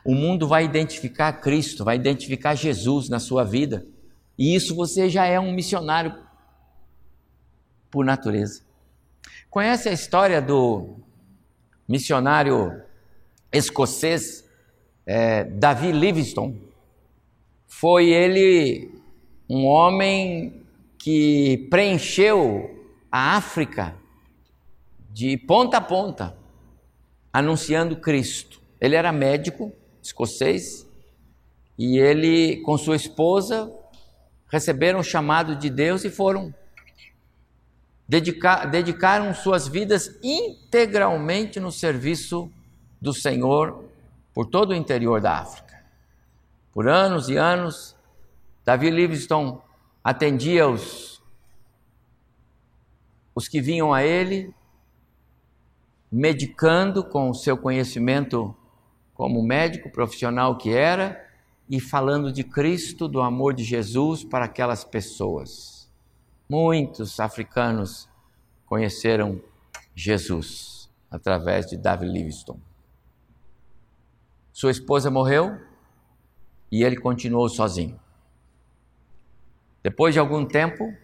O 0.04 0.14
mundo 0.14 0.47
vai 0.47 0.64
identificar 0.64 1.33
Cristo, 1.33 1.85
vai 1.85 1.97
identificar 1.97 2.54
Jesus 2.54 3.09
na 3.09 3.19
sua 3.19 3.43
vida. 3.43 3.85
E 4.38 4.54
isso 4.54 4.73
você 4.76 5.11
já 5.11 5.26
é 5.26 5.40
um 5.40 5.52
missionário 5.52 6.16
por 7.90 8.04
natureza. 8.04 8.62
Conhece 9.50 9.88
a 9.88 9.93
história 9.93 10.40
do 10.40 10.97
missionário 11.88 12.83
escocês 13.52 14.49
é, 15.04 15.43
Davi 15.43 15.90
Livingstone? 15.90 16.62
Foi 17.66 18.11
ele 18.11 18.93
um 19.49 19.66
homem 19.66 20.63
que 21.04 21.68
preencheu 21.68 22.82
a 23.12 23.37
África 23.37 23.94
de 25.11 25.37
ponta 25.37 25.76
a 25.76 25.80
ponta, 25.82 26.34
anunciando 27.30 27.96
Cristo. 27.96 28.58
Ele 28.80 28.96
era 28.96 29.12
médico 29.12 29.70
escocês 30.02 30.88
e 31.76 31.99
ele, 31.99 32.62
com 32.62 32.78
sua 32.78 32.96
esposa, 32.96 33.70
receberam 34.49 35.00
o 35.00 35.04
chamado 35.04 35.54
de 35.56 35.68
Deus 35.68 36.06
e 36.06 36.11
foram 36.11 36.54
dedicar, 38.08 38.64
dedicaram 38.64 39.34
suas 39.34 39.68
vidas 39.68 40.18
integralmente 40.23 41.61
no 41.61 41.70
serviço 41.70 42.50
do 42.99 43.12
Senhor 43.12 43.84
por 44.32 44.46
todo 44.46 44.70
o 44.70 44.75
interior 44.75 45.20
da 45.20 45.34
África. 45.34 45.84
Por 46.73 46.88
anos 46.88 47.28
e 47.28 47.37
anos, 47.37 47.94
Davi 48.64 48.88
Livingstone 48.88 49.63
atendia 50.04 50.68
os 50.68 51.14
os 53.34 53.49
que 53.49 53.61
vinham 53.61 53.92
a 53.92 54.04
ele, 54.04 54.54
medicando 56.11 57.02
com 57.02 57.30
o 57.30 57.34
seu 57.34 57.58
conhecimento 57.58 58.54
como 59.12 59.42
médico 59.42 59.90
profissional 59.90 60.56
que 60.56 60.70
era, 60.70 61.20
e 61.68 61.80
falando 61.80 62.32
de 62.32 62.44
Cristo, 62.44 63.08
do 63.08 63.20
amor 63.20 63.54
de 63.54 63.64
Jesus 63.64 64.23
para 64.23 64.44
aquelas 64.44 64.84
pessoas. 64.84 65.90
Muitos 66.49 67.18
africanos 67.18 68.08
conheceram 68.66 69.40
Jesus 69.94 70.90
através 71.11 71.66
de 71.66 71.76
David 71.76 72.12
Livingstone. 72.12 72.62
Sua 74.52 74.70
esposa 74.70 75.11
morreu 75.11 75.58
e 76.70 76.84
ele 76.84 76.96
continuou 76.96 77.49
sozinho. 77.49 77.99
Depois 79.84 80.14
de 80.14 80.18
algum 80.18 80.46
tempo, 80.46 80.96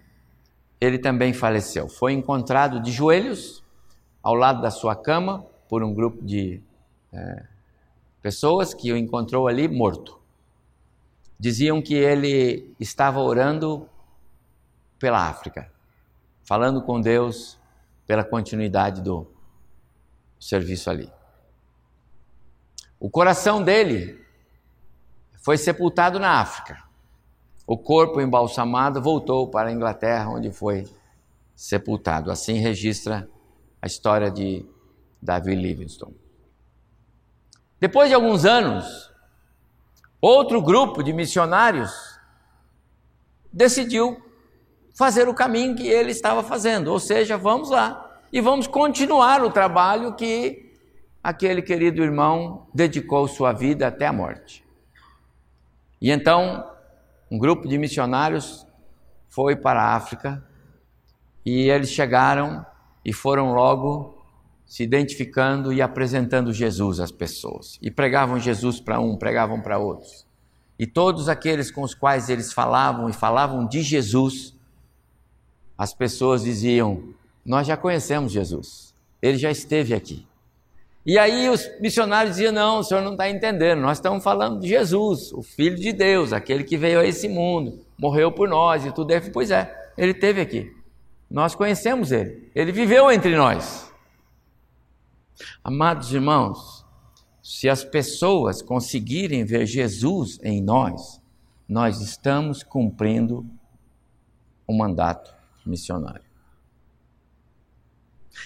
ele 0.80 0.98
também 0.98 1.34
faleceu. 1.34 1.86
Foi 1.86 2.14
encontrado 2.14 2.80
de 2.80 2.90
joelhos 2.90 3.62
ao 4.22 4.34
lado 4.34 4.62
da 4.62 4.70
sua 4.70 4.96
cama 4.96 5.44
por 5.68 5.84
um 5.84 5.92
grupo 5.92 6.24
de 6.24 6.62
é, 7.12 7.44
pessoas 8.22 8.72
que 8.72 8.90
o 8.90 8.96
encontrou 8.96 9.46
ali 9.46 9.68
morto. 9.68 10.18
Diziam 11.38 11.82
que 11.82 11.94
ele 11.94 12.74
estava 12.80 13.20
orando 13.20 13.86
pela 14.98 15.28
África, 15.28 15.70
falando 16.42 16.80
com 16.80 17.02
Deus 17.02 17.58
pela 18.06 18.24
continuidade 18.24 19.02
do 19.02 19.26
serviço 20.38 20.88
ali. 20.88 21.12
O 22.98 23.10
coração 23.10 23.62
dele 23.62 24.24
foi 25.42 25.58
sepultado 25.58 26.18
na 26.18 26.40
África. 26.40 26.89
O 27.66 27.76
corpo 27.78 28.20
embalsamado 28.20 29.00
voltou 29.00 29.48
para 29.48 29.68
a 29.68 29.72
Inglaterra, 29.72 30.30
onde 30.30 30.50
foi 30.50 30.88
sepultado. 31.54 32.30
Assim 32.30 32.54
registra 32.54 33.28
a 33.80 33.86
história 33.86 34.30
de 34.30 34.64
Davi 35.20 35.54
Livingstone. 35.54 36.16
Depois 37.78 38.08
de 38.08 38.14
alguns 38.14 38.44
anos, 38.44 39.10
outro 40.20 40.60
grupo 40.60 41.02
de 41.02 41.12
missionários 41.12 42.18
decidiu 43.52 44.20
fazer 44.94 45.28
o 45.28 45.34
caminho 45.34 45.74
que 45.74 45.88
ele 45.88 46.10
estava 46.10 46.42
fazendo, 46.42 46.88
ou 46.88 47.00
seja, 47.00 47.38
vamos 47.38 47.70
lá 47.70 48.18
e 48.32 48.40
vamos 48.40 48.66
continuar 48.66 49.42
o 49.42 49.50
trabalho 49.50 50.14
que 50.14 50.70
aquele 51.22 51.62
querido 51.62 52.02
irmão 52.02 52.66
dedicou 52.72 53.26
sua 53.28 53.52
vida 53.52 53.86
até 53.86 54.06
a 54.06 54.12
morte. 54.12 54.64
E 56.00 56.10
então 56.10 56.70
um 57.30 57.38
grupo 57.38 57.68
de 57.68 57.78
missionários 57.78 58.66
foi 59.28 59.54
para 59.54 59.80
a 59.82 59.94
África 59.94 60.44
e 61.46 61.70
eles 61.70 61.90
chegaram 61.90 62.66
e 63.04 63.12
foram 63.12 63.52
logo 63.52 64.18
se 64.66 64.82
identificando 64.82 65.72
e 65.72 65.80
apresentando 65.80 66.52
Jesus 66.52 67.00
às 67.00 67.10
pessoas. 67.10 67.78
E 67.80 67.90
pregavam 67.90 68.38
Jesus 68.38 68.80
para 68.80 69.00
um, 69.00 69.16
pregavam 69.16 69.60
para 69.60 69.78
outros. 69.78 70.26
E 70.78 70.86
todos 70.86 71.28
aqueles 71.28 71.70
com 71.70 71.82
os 71.82 71.94
quais 71.94 72.28
eles 72.28 72.52
falavam 72.52 73.08
e 73.08 73.12
falavam 73.12 73.66
de 73.66 73.82
Jesus, 73.82 74.56
as 75.76 75.92
pessoas 75.92 76.42
diziam: 76.42 77.14
Nós 77.44 77.66
já 77.66 77.76
conhecemos 77.76 78.32
Jesus, 78.32 78.94
ele 79.20 79.38
já 79.38 79.50
esteve 79.50 79.94
aqui. 79.94 80.26
E 81.04 81.18
aí 81.18 81.48
os 81.48 81.68
missionários 81.80 82.36
diziam: 82.36 82.52
Não, 82.52 82.78
o 82.78 82.84
senhor 82.84 83.02
não 83.02 83.12
está 83.12 83.28
entendendo, 83.28 83.80
nós 83.80 83.98
estamos 83.98 84.22
falando 84.22 84.60
de 84.60 84.68
Jesus, 84.68 85.32
o 85.32 85.42
Filho 85.42 85.76
de 85.76 85.92
Deus, 85.92 86.32
aquele 86.32 86.64
que 86.64 86.76
veio 86.76 87.00
a 87.00 87.06
esse 87.06 87.28
mundo, 87.28 87.84
morreu 87.98 88.30
por 88.30 88.48
nós 88.48 88.84
e 88.84 88.92
tudo. 88.92 89.12
isso. 89.14 89.30
pois 89.30 89.50
é, 89.50 89.92
ele 89.96 90.12
esteve 90.12 90.40
aqui. 90.40 90.76
Nós 91.30 91.54
conhecemos 91.54 92.12
ele, 92.12 92.50
ele 92.54 92.72
viveu 92.72 93.10
entre 93.10 93.36
nós. 93.36 93.90
Amados 95.62 96.12
irmãos, 96.12 96.84
se 97.42 97.68
as 97.68 97.82
pessoas 97.82 98.60
conseguirem 98.60 99.44
ver 99.44 99.64
Jesus 99.64 100.38
em 100.42 100.60
nós, 100.60 101.20
nós 101.68 102.00
estamos 102.00 102.62
cumprindo 102.62 103.46
o 104.66 104.76
mandato 104.76 105.34
missionário. 105.64 106.22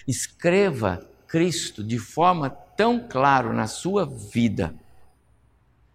Escreva 0.07 1.07
Cristo 1.35 1.83
de 1.83 1.99
forma 1.99 2.49
tão 2.49 3.09
clara 3.09 3.53
na 3.53 3.67
sua 3.67 4.07
vida, 4.07 4.73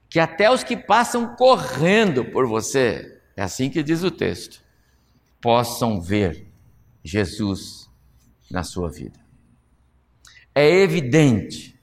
que 0.10 0.20
até 0.20 0.52
os 0.52 0.66
que 0.66 0.76
passam 0.76 1.34
correndo 1.38 2.26
por 2.26 2.46
você, 2.46 3.22
é 3.38 3.42
assim 3.42 3.70
que 3.70 3.82
diz 3.82 4.04
o 4.04 4.12
texto, 4.12 4.62
possam 5.40 6.02
ver 6.02 6.52
Jesus 7.02 7.90
na 8.52 8.64
sua 8.64 8.90
vida. 8.90 9.18
É 10.54 10.70
evidente 10.70 11.80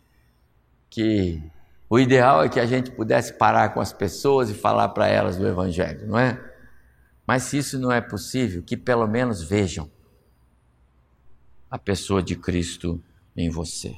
que 0.91 1.43
o 1.89 1.99
ideal 1.99 2.45
é 2.45 2.51
que 2.51 2.61
a 2.61 2.67
gente 2.67 2.91
pudesse 2.91 3.39
parar 3.39 3.71
com 3.71 3.81
as 3.81 3.91
pessoas 3.91 4.51
e 4.51 4.55
falar 4.55 4.91
para 4.91 5.09
elas 5.09 5.39
do 5.39 5.49
Evangelho, 5.49 6.07
não 6.07 6.19
é? 6.19 6.39
Mas 7.27 7.45
se 7.45 7.57
isso 7.57 7.79
não 7.79 7.91
é 7.91 8.03
possível, 8.03 8.63
que 8.63 8.77
pelo 8.77 9.07
menos 9.07 9.43
vejam 9.43 9.91
a 11.71 11.79
pessoa 11.79 12.23
de 12.23 12.37
Cristo 12.37 13.03
em 13.37 13.51
você. 13.51 13.97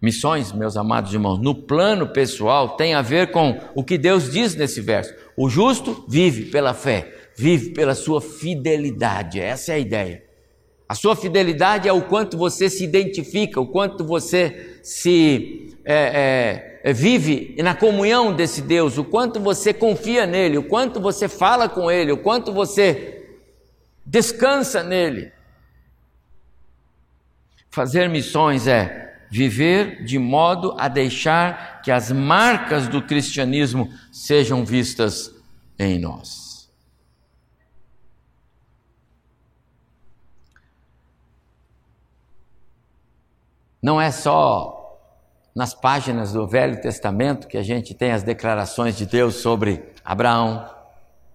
Missões, 0.00 0.52
meus 0.52 0.76
amados 0.76 1.12
irmãos, 1.12 1.38
no 1.38 1.54
plano 1.54 2.08
pessoal 2.08 2.76
tem 2.76 2.94
a 2.94 3.02
ver 3.02 3.30
com 3.30 3.58
o 3.74 3.82
que 3.82 3.96
Deus 3.96 4.30
diz 4.30 4.54
nesse 4.54 4.80
verso. 4.80 5.14
O 5.36 5.48
justo 5.48 6.04
vive 6.08 6.50
pela 6.50 6.74
fé, 6.74 7.12
vive 7.36 7.70
pela 7.70 7.94
sua 7.94 8.20
fidelidade. 8.20 9.40
Essa 9.40 9.72
é 9.72 9.74
a 9.76 9.78
ideia. 9.78 10.24
A 10.86 10.94
sua 10.94 11.16
fidelidade 11.16 11.88
é 11.88 11.92
o 11.92 12.02
quanto 12.02 12.36
você 12.36 12.68
se 12.68 12.84
identifica, 12.84 13.60
o 13.60 13.66
quanto 13.66 14.04
você 14.04 14.78
se 14.82 15.74
é, 15.84 16.80
é, 16.84 16.92
vive 16.92 17.56
na 17.62 17.74
comunhão 17.74 18.34
desse 18.34 18.60
Deus, 18.60 18.98
o 18.98 19.04
quanto 19.04 19.40
você 19.40 19.72
confia 19.72 20.26
nele, 20.26 20.58
o 20.58 20.64
quanto 20.64 21.00
você 21.00 21.28
fala 21.28 21.68
com 21.68 21.90
ele, 21.90 22.12
o 22.12 22.18
quanto 22.18 22.52
você 22.52 23.26
descansa 24.04 24.82
nele. 24.82 25.32
Fazer 27.74 28.08
missões 28.08 28.68
é 28.68 29.18
viver 29.28 30.04
de 30.04 30.16
modo 30.16 30.76
a 30.78 30.86
deixar 30.86 31.82
que 31.82 31.90
as 31.90 32.12
marcas 32.12 32.86
do 32.86 33.02
cristianismo 33.02 33.92
sejam 34.12 34.64
vistas 34.64 35.34
em 35.76 35.98
nós. 35.98 36.70
Não 43.82 44.00
é 44.00 44.12
só 44.12 44.96
nas 45.52 45.74
páginas 45.74 46.32
do 46.32 46.46
Velho 46.46 46.80
Testamento 46.80 47.48
que 47.48 47.58
a 47.58 47.62
gente 47.64 47.92
tem 47.92 48.12
as 48.12 48.22
declarações 48.22 48.96
de 48.96 49.04
Deus 49.04 49.34
sobre 49.34 49.92
Abraão, 50.04 50.64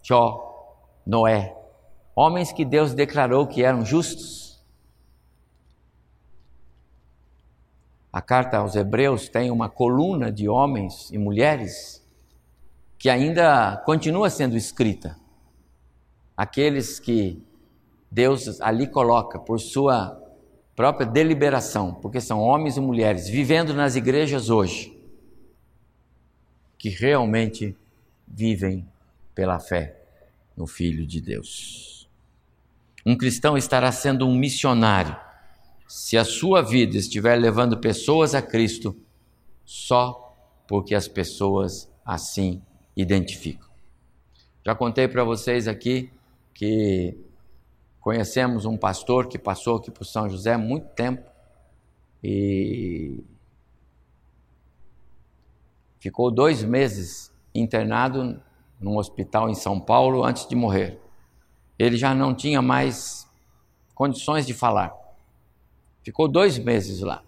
Jó, 0.01 0.79
Noé, 1.05 1.53
homens 2.15 2.53
que 2.53 2.63
Deus 2.63 2.93
declarou 2.93 3.45
que 3.45 3.61
eram 3.61 3.83
justos 3.83 4.48
A 8.19 8.21
carta 8.21 8.57
aos 8.57 8.75
Hebreus 8.75 9.29
tem 9.29 9.49
uma 9.49 9.69
coluna 9.69 10.29
de 10.29 10.49
homens 10.49 11.09
e 11.09 11.17
mulheres 11.17 12.05
que 12.97 13.09
ainda 13.09 13.77
continua 13.85 14.29
sendo 14.29 14.57
escrita. 14.57 15.15
Aqueles 16.35 16.99
que 16.99 17.41
Deus 18.11 18.59
ali 18.59 18.87
coloca 18.87 19.39
por 19.39 19.57
sua 19.57 20.21
própria 20.75 21.07
deliberação, 21.07 21.93
porque 21.93 22.19
são 22.19 22.41
homens 22.41 22.75
e 22.75 22.81
mulheres 22.81 23.29
vivendo 23.29 23.73
nas 23.73 23.95
igrejas 23.95 24.49
hoje, 24.49 25.01
que 26.77 26.89
realmente 26.89 27.73
vivem 28.27 28.85
pela 29.33 29.61
fé 29.61 29.95
no 30.57 30.67
Filho 30.67 31.07
de 31.07 31.21
Deus. 31.21 32.09
Um 33.05 33.15
cristão 33.15 33.57
estará 33.57 33.93
sendo 33.93 34.27
um 34.27 34.35
missionário 34.35 35.28
se 35.89 36.15
a 36.19 36.23
sua 36.23 36.61
vida 36.61 36.95
estiver 36.97 37.35
levando 37.35 37.75
pessoas 37.79 38.35
a 38.35 38.43
Cristo 38.43 38.95
só 39.65 40.35
porque 40.67 40.93
as 40.93 41.07
pessoas 41.07 41.91
assim 42.05 42.61
identificam. 42.95 43.67
Já 44.63 44.75
contei 44.75 45.07
para 45.07 45.23
vocês 45.23 45.67
aqui 45.67 46.13
que 46.53 47.17
conhecemos 47.99 48.65
um 48.65 48.77
pastor 48.77 49.27
que 49.27 49.39
passou 49.39 49.77
aqui 49.77 49.89
por 49.89 50.05
São 50.05 50.29
José 50.29 50.53
há 50.53 50.59
muito 50.59 50.85
tempo 50.89 51.27
e 52.23 53.23
ficou 55.99 56.29
dois 56.29 56.63
meses 56.63 57.31
internado 57.53 58.39
num 58.79 58.97
hospital 58.97 59.49
em 59.49 59.55
São 59.55 59.79
Paulo 59.79 60.23
antes 60.23 60.47
de 60.47 60.55
morrer. 60.55 60.99
Ele 61.79 61.97
já 61.97 62.13
não 62.13 62.35
tinha 62.35 62.61
mais 62.61 63.27
condições 63.95 64.45
de 64.45 64.53
falar. 64.53 64.98
Ficou 66.03 66.27
dois 66.27 66.57
meses 66.57 67.01
lá. 67.01 67.23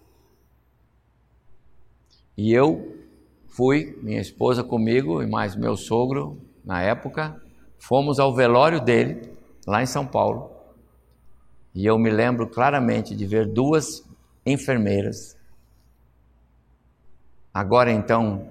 E 2.36 2.52
eu 2.52 2.96
fui, 3.46 3.98
minha 4.02 4.20
esposa 4.20 4.64
comigo 4.64 5.22
e 5.22 5.26
mais 5.26 5.54
meu 5.54 5.76
sogro, 5.76 6.40
na 6.64 6.80
época, 6.80 7.40
fomos 7.78 8.18
ao 8.18 8.34
velório 8.34 8.80
dele, 8.80 9.32
lá 9.66 9.82
em 9.82 9.86
São 9.86 10.06
Paulo. 10.06 10.50
E 11.74 11.84
eu 11.84 11.98
me 11.98 12.10
lembro 12.10 12.48
claramente 12.48 13.14
de 13.14 13.26
ver 13.26 13.46
duas 13.46 14.04
enfermeiras, 14.44 15.36
agora 17.52 17.92
então 17.92 18.48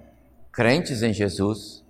crentes 0.51 1.01
em 1.01 1.13
Jesus, 1.13 1.83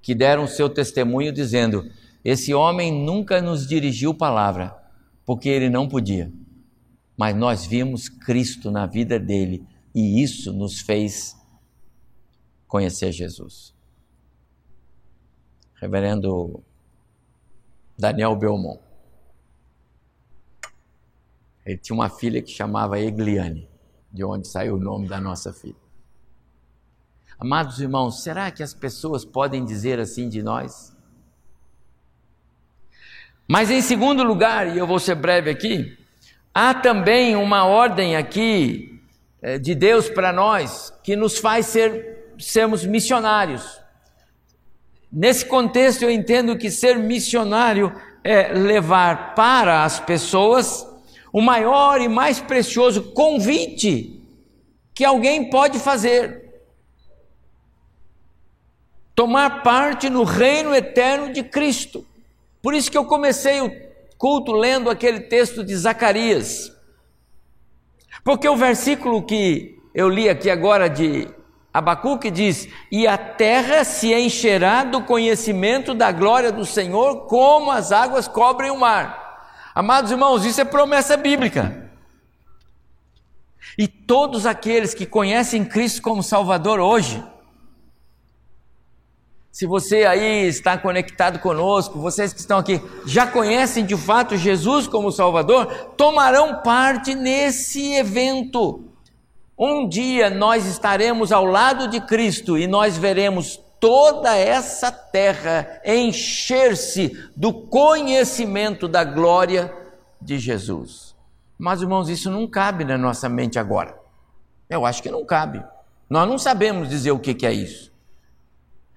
que 0.00 0.14
deram 0.14 0.46
seu 0.46 0.68
testemunho 0.68 1.32
dizendo: 1.32 1.88
Esse 2.24 2.52
homem 2.52 2.92
nunca 3.04 3.40
nos 3.40 3.66
dirigiu 3.66 4.12
palavra, 4.14 4.76
porque 5.24 5.48
ele 5.48 5.70
não 5.70 5.88
podia, 5.88 6.32
mas 7.16 7.36
nós 7.36 7.66
vimos 7.66 8.08
Cristo 8.08 8.70
na 8.70 8.86
vida 8.86 9.18
dele 9.18 9.66
e 9.94 10.22
isso 10.22 10.52
nos 10.52 10.80
fez 10.80 11.36
conhecer 12.66 13.12
Jesus. 13.12 13.74
Reverendo 15.74 16.62
Daniel 17.98 18.34
Belmont. 18.36 18.80
Ele 21.64 21.78
tinha 21.78 21.94
uma 21.94 22.08
filha 22.08 22.42
que 22.42 22.50
chamava 22.50 22.98
Egliane, 22.98 23.68
de 24.12 24.24
onde 24.24 24.48
saiu 24.48 24.76
o 24.76 24.80
nome 24.80 25.06
da 25.06 25.20
nossa 25.20 25.52
filha. 25.52 25.76
Amados 27.38 27.80
irmãos, 27.80 28.22
será 28.22 28.50
que 28.50 28.62
as 28.62 28.74
pessoas 28.74 29.24
podem 29.24 29.64
dizer 29.64 30.00
assim 30.00 30.28
de 30.28 30.42
nós? 30.42 30.96
Mas 33.46 33.70
em 33.70 33.82
segundo 33.82 34.22
lugar, 34.22 34.74
e 34.74 34.78
eu 34.78 34.86
vou 34.86 34.98
ser 34.98 35.14
breve 35.14 35.50
aqui, 35.50 35.98
há 36.54 36.74
também 36.74 37.36
uma 37.36 37.64
ordem 37.64 38.16
aqui 38.16 39.00
é, 39.40 39.58
de 39.58 39.74
Deus 39.74 40.08
para 40.08 40.32
nós 40.32 40.92
que 41.02 41.16
nos 41.16 41.38
faz 41.38 41.66
ser, 41.66 42.34
sermos 42.38 42.84
missionários. 42.84 43.80
Nesse 45.10 45.44
contexto, 45.44 46.02
eu 46.02 46.10
entendo 46.10 46.56
que 46.56 46.70
ser 46.70 46.96
missionário 46.96 47.92
é 48.24 48.52
levar 48.52 49.34
para 49.34 49.84
as 49.84 50.00
pessoas 50.00 50.86
o 51.32 51.40
maior 51.40 52.00
e 52.00 52.08
mais 52.08 52.40
precioso 52.40 53.12
convite 53.12 54.22
que 54.94 55.04
alguém 55.04 55.50
pode 55.50 55.78
fazer. 55.78 56.40
Tomar 59.14 59.62
parte 59.62 60.08
no 60.08 60.24
reino 60.24 60.74
eterno 60.74 61.32
de 61.32 61.42
Cristo. 61.42 62.06
Por 62.62 62.74
isso 62.74 62.90
que 62.90 62.96
eu 62.96 63.04
comecei 63.04 63.60
o 63.60 63.91
culto 64.22 64.52
lendo 64.52 64.88
aquele 64.88 65.18
texto 65.18 65.64
de 65.64 65.74
Zacarias. 65.74 66.72
Porque 68.22 68.48
o 68.48 68.54
versículo 68.54 69.20
que 69.26 69.80
eu 69.92 70.08
li 70.08 70.28
aqui 70.28 70.48
agora 70.48 70.88
de 70.88 71.28
Abacuque 71.74 72.30
diz: 72.30 72.68
E 72.88 73.04
a 73.04 73.18
terra 73.18 73.82
se 73.82 74.14
encherá 74.14 74.84
do 74.84 75.02
conhecimento 75.02 75.92
da 75.92 76.12
glória 76.12 76.52
do 76.52 76.64
Senhor, 76.64 77.26
como 77.26 77.72
as 77.72 77.90
águas 77.90 78.28
cobrem 78.28 78.70
o 78.70 78.78
mar. 78.78 79.50
Amados 79.74 80.12
irmãos, 80.12 80.44
isso 80.44 80.60
é 80.60 80.64
promessa 80.64 81.16
bíblica. 81.16 81.90
E 83.76 83.88
todos 83.88 84.46
aqueles 84.46 84.94
que 84.94 85.04
conhecem 85.04 85.64
Cristo 85.64 86.00
como 86.00 86.22
Salvador 86.22 86.78
hoje, 86.78 87.20
se 89.52 89.66
você 89.66 90.06
aí 90.06 90.46
está 90.46 90.78
conectado 90.78 91.38
conosco, 91.38 92.00
vocês 92.00 92.32
que 92.32 92.40
estão 92.40 92.56
aqui 92.56 92.80
já 93.04 93.26
conhecem 93.26 93.84
de 93.84 93.94
fato 93.98 94.34
Jesus 94.34 94.88
como 94.88 95.12
Salvador, 95.12 95.66
tomarão 95.94 96.62
parte 96.62 97.14
nesse 97.14 97.92
evento. 97.92 98.82
Um 99.58 99.86
dia 99.86 100.30
nós 100.30 100.64
estaremos 100.64 101.30
ao 101.32 101.44
lado 101.44 101.86
de 101.86 102.00
Cristo 102.00 102.56
e 102.56 102.66
nós 102.66 102.96
veremos 102.96 103.60
toda 103.78 104.34
essa 104.34 104.90
terra 104.90 105.82
encher-se 105.84 107.10
do 107.36 107.52
conhecimento 107.52 108.88
da 108.88 109.04
glória 109.04 109.70
de 110.18 110.38
Jesus. 110.38 111.14
Mas, 111.58 111.82
irmãos, 111.82 112.08
isso 112.08 112.30
não 112.30 112.46
cabe 112.48 112.86
na 112.86 112.96
nossa 112.96 113.28
mente 113.28 113.58
agora. 113.58 114.00
Eu 114.70 114.86
acho 114.86 115.02
que 115.02 115.10
não 115.10 115.26
cabe. 115.26 115.62
Nós 116.08 116.26
não 116.26 116.38
sabemos 116.38 116.88
dizer 116.88 117.10
o 117.10 117.18
que 117.18 117.46
é 117.46 117.52
isso. 117.52 117.91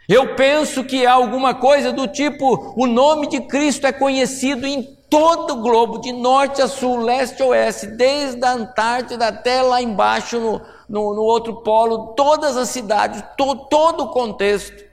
Eu 0.07 0.35
penso 0.35 0.83
que 0.83 1.03
é 1.03 1.07
alguma 1.07 1.55
coisa 1.55 1.91
do 1.91 2.07
tipo: 2.07 2.73
o 2.77 2.85
nome 2.85 3.27
de 3.27 3.41
Cristo 3.41 3.87
é 3.87 3.91
conhecido 3.91 4.67
em 4.67 4.83
todo 5.09 5.53
o 5.53 5.61
globo, 5.61 5.99
de 5.99 6.11
norte 6.11 6.61
a 6.61 6.67
sul, 6.67 6.97
leste 6.97 7.41
a 7.41 7.45
oeste, 7.45 7.87
desde 7.87 8.43
a 8.43 8.53
Antártida 8.53 9.27
até 9.27 9.61
lá 9.61 9.81
embaixo 9.81 10.39
no, 10.39 10.61
no, 10.89 11.13
no 11.15 11.21
outro 11.21 11.61
polo, 11.61 12.13
todas 12.15 12.57
as 12.57 12.69
cidades, 12.69 13.23
to, 13.37 13.55
todo 13.69 14.03
o 14.03 14.09
contexto, 14.09 14.83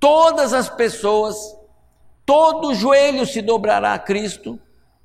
todas 0.00 0.52
as 0.52 0.68
pessoas, 0.68 1.36
todo 2.26 2.74
joelho 2.74 3.26
se 3.26 3.40
dobrará 3.40 3.94
a 3.94 3.98
Cristo, 3.98 4.58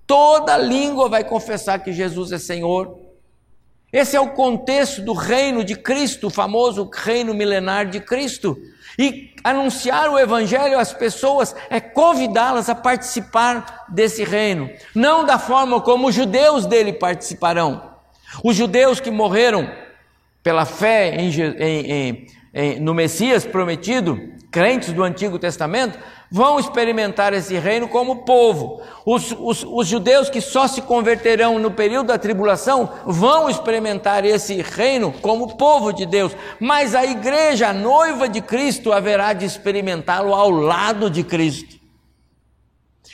toda 0.06 0.58
língua 0.58 1.10
vai 1.10 1.24
confessar 1.24 1.84
que 1.84 1.94
Jesus 1.94 2.32
é 2.32 2.38
Senhor. 2.38 3.07
Esse 3.92 4.18
é 4.18 4.20
o 4.20 4.32
contexto 4.32 5.02
do 5.02 5.14
reino 5.14 5.64
de 5.64 5.76
Cristo, 5.76 6.28
o 6.28 6.32
famoso 6.32 6.90
reino 6.94 7.34
milenar 7.34 7.90
de 7.90 8.00
Cristo. 8.02 8.58
E 9.00 9.32
anunciar 9.44 10.10
o 10.10 10.20
Evangelho 10.20 10.78
às 10.78 10.92
pessoas 10.92 11.56
é 11.70 11.80
convidá-las 11.80 12.68
a 12.68 12.76
participar 12.76 13.86
desse 13.90 14.24
reino, 14.24 14.70
não 14.94 15.24
da 15.24 15.38
forma 15.40 15.80
como 15.80 16.08
os 16.08 16.16
judeus 16.16 16.66
dele 16.66 16.92
participarão. 16.92 17.92
Os 18.44 18.56
judeus 18.56 19.00
que 19.00 19.12
morreram 19.12 19.72
pela 20.44 20.66
fé 20.66 21.16
em, 21.16 21.30
em, 21.60 22.28
em, 22.54 22.80
no 22.80 22.94
Messias 22.94 23.46
prometido, 23.46 24.20
crentes 24.52 24.94
do 24.94 25.04
Antigo 25.04 25.38
Testamento, 25.38 26.00
vão 26.32 26.60
experimentar 26.60 27.34
esse 27.34 27.58
reino 27.58 27.88
como 27.88 28.26
povo. 28.26 28.82
Os, 29.06 29.36
os, 29.38 29.64
os, 29.64 29.88
judeus 29.88 30.30
que 30.30 30.42
só 30.42 30.68
se 30.68 30.82
converterão 30.82 31.60
no 31.60 31.72
período 31.72 32.08
da 32.08 32.18
tribulação 32.18 32.90
vão 33.06 33.50
experimentar 33.50 34.26
esse 34.26 34.62
reino 34.62 35.12
como 35.12 35.56
povo 35.58 35.92
de 35.92 36.06
Deus. 36.06 36.36
Mas 36.60 36.96
a 36.96 37.06
igreja, 37.06 37.70
a 37.70 37.74
noiva 37.74 38.28
de 38.28 38.42
Cristo, 38.42 38.92
haverá 38.92 39.34
de 39.34 39.46
experimentá-lo 39.46 40.34
ao 40.34 40.50
lado 40.50 41.10
de 41.10 41.24
Cristo. 41.24 41.78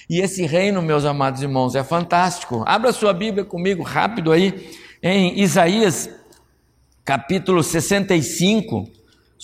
E 0.10 0.20
esse 0.20 0.46
reino, 0.46 0.82
meus 0.82 1.06
amados 1.06 1.42
irmãos, 1.42 1.76
é 1.76 1.84
fantástico. 1.84 2.64
Abra 2.66 2.92
sua 2.92 3.14
Bíblia 3.14 3.46
comigo 3.46 3.84
rápido 3.84 4.32
aí 4.32 4.72
em 5.02 5.40
Isaías 5.40 6.10
capítulo 7.06 7.62
65, 7.62 8.90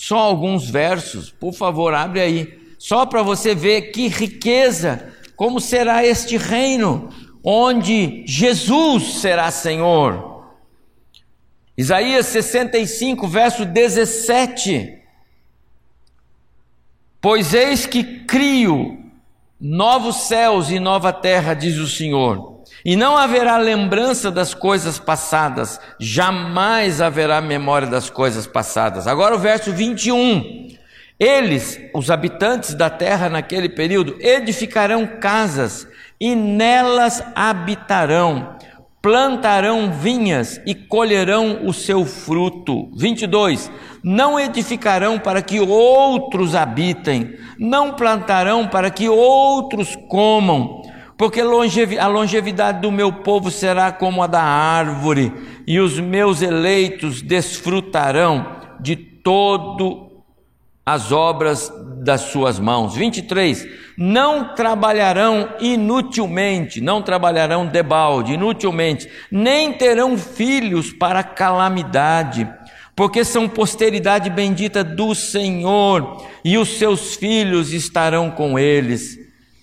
só 0.00 0.16
alguns 0.16 0.70
versos, 0.70 1.30
por 1.30 1.52
favor, 1.52 1.92
abre 1.92 2.22
aí, 2.22 2.58
só 2.78 3.04
para 3.04 3.22
você 3.22 3.54
ver 3.54 3.92
que 3.92 4.08
riqueza, 4.08 5.12
como 5.36 5.60
será 5.60 6.02
este 6.02 6.38
reino, 6.38 7.10
onde 7.44 8.24
Jesus 8.26 9.20
será 9.20 9.50
Senhor. 9.50 10.46
Isaías 11.76 12.24
65, 12.28 13.28
verso 13.28 13.66
17. 13.66 15.02
Pois 17.20 17.52
eis 17.52 17.84
que 17.84 18.24
crio 18.24 19.04
novos 19.60 20.28
céus 20.28 20.70
e 20.70 20.80
nova 20.80 21.12
terra, 21.12 21.52
diz 21.52 21.76
o 21.76 21.86
Senhor 21.86 22.49
e 22.84 22.96
não 22.96 23.16
haverá 23.16 23.56
lembrança 23.56 24.30
das 24.30 24.54
coisas 24.54 24.98
passadas, 24.98 25.80
jamais 25.98 27.00
haverá 27.00 27.40
memória 27.40 27.88
das 27.88 28.08
coisas 28.08 28.46
passadas. 28.46 29.06
Agora 29.06 29.34
o 29.34 29.38
verso 29.38 29.72
21. 29.72 30.68
Eles, 31.18 31.78
os 31.94 32.10
habitantes 32.10 32.74
da 32.74 32.88
terra 32.88 33.28
naquele 33.28 33.68
período, 33.68 34.16
edificarão 34.20 35.06
casas 35.06 35.86
e 36.18 36.34
nelas 36.34 37.22
habitarão, 37.34 38.56
plantarão 39.02 39.92
vinhas 39.92 40.60
e 40.64 40.74
colherão 40.74 41.66
o 41.66 41.74
seu 41.74 42.06
fruto. 42.06 42.90
22. 42.96 43.70
Não 44.02 44.40
edificarão 44.40 45.18
para 45.18 45.42
que 45.42 45.60
outros 45.60 46.54
habitem, 46.54 47.36
não 47.58 47.92
plantarão 47.92 48.66
para 48.66 48.90
que 48.90 49.06
outros 49.06 49.94
comam 50.08 50.80
porque 51.20 51.42
a 51.42 52.06
longevidade 52.08 52.80
do 52.80 52.90
meu 52.90 53.12
povo 53.12 53.50
será 53.50 53.92
como 53.92 54.22
a 54.22 54.26
da 54.26 54.40
árvore, 54.40 55.30
e 55.66 55.78
os 55.78 56.00
meus 56.00 56.40
eleitos 56.40 57.20
desfrutarão 57.20 58.56
de 58.80 58.96
todo 58.96 60.22
as 60.86 61.12
obras 61.12 61.70
das 61.98 62.22
suas 62.22 62.58
mãos. 62.58 62.94
23. 62.94 63.68
Não 63.98 64.54
trabalharão 64.54 65.50
inutilmente, 65.60 66.80
não 66.80 67.02
trabalharão 67.02 67.66
debalde, 67.66 68.32
inutilmente, 68.32 69.06
nem 69.30 69.74
terão 69.74 70.16
filhos 70.16 70.90
para 70.90 71.22
calamidade, 71.22 72.48
porque 72.96 73.26
são 73.26 73.46
posteridade 73.46 74.30
bendita 74.30 74.82
do 74.82 75.14
Senhor, 75.14 76.24
e 76.42 76.56
os 76.56 76.78
seus 76.78 77.14
filhos 77.14 77.74
estarão 77.74 78.30
com 78.30 78.58
eles. 78.58 79.19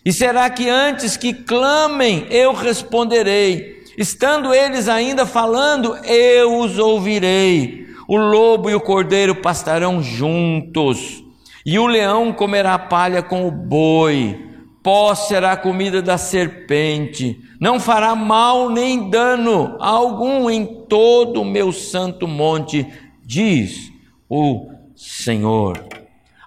E 0.07 0.13
será 0.13 0.49
que 0.49 0.69
antes 0.69 1.17
que 1.17 1.33
clamem, 1.33 2.27
eu 2.29 2.53
responderei? 2.53 3.83
Estando 3.97 4.53
eles 4.53 4.87
ainda 4.87 5.25
falando, 5.25 5.97
eu 6.05 6.59
os 6.61 6.79
ouvirei. 6.79 7.85
O 8.07 8.15
lobo 8.15 8.69
e 8.69 8.73
o 8.73 8.79
cordeiro 8.79 9.35
pastarão 9.35 10.01
juntos, 10.01 11.21
e 11.65 11.77
o 11.77 11.85
leão 11.85 12.31
comerá 12.31 12.79
palha 12.79 13.21
com 13.21 13.45
o 13.45 13.51
boi, 13.51 14.47
pó 14.81 15.13
será 15.13 15.51
a 15.51 15.57
comida 15.57 16.01
da 16.01 16.17
serpente, 16.17 17.41
não 17.59 17.77
fará 17.77 18.15
mal 18.15 18.69
nem 18.69 19.09
dano 19.09 19.75
algum 19.77 20.49
em 20.49 20.85
todo 20.87 21.41
o 21.41 21.45
meu 21.45 21.73
santo 21.73 22.25
monte, 22.25 22.87
diz 23.25 23.91
o 24.29 24.69
Senhor. 24.95 25.83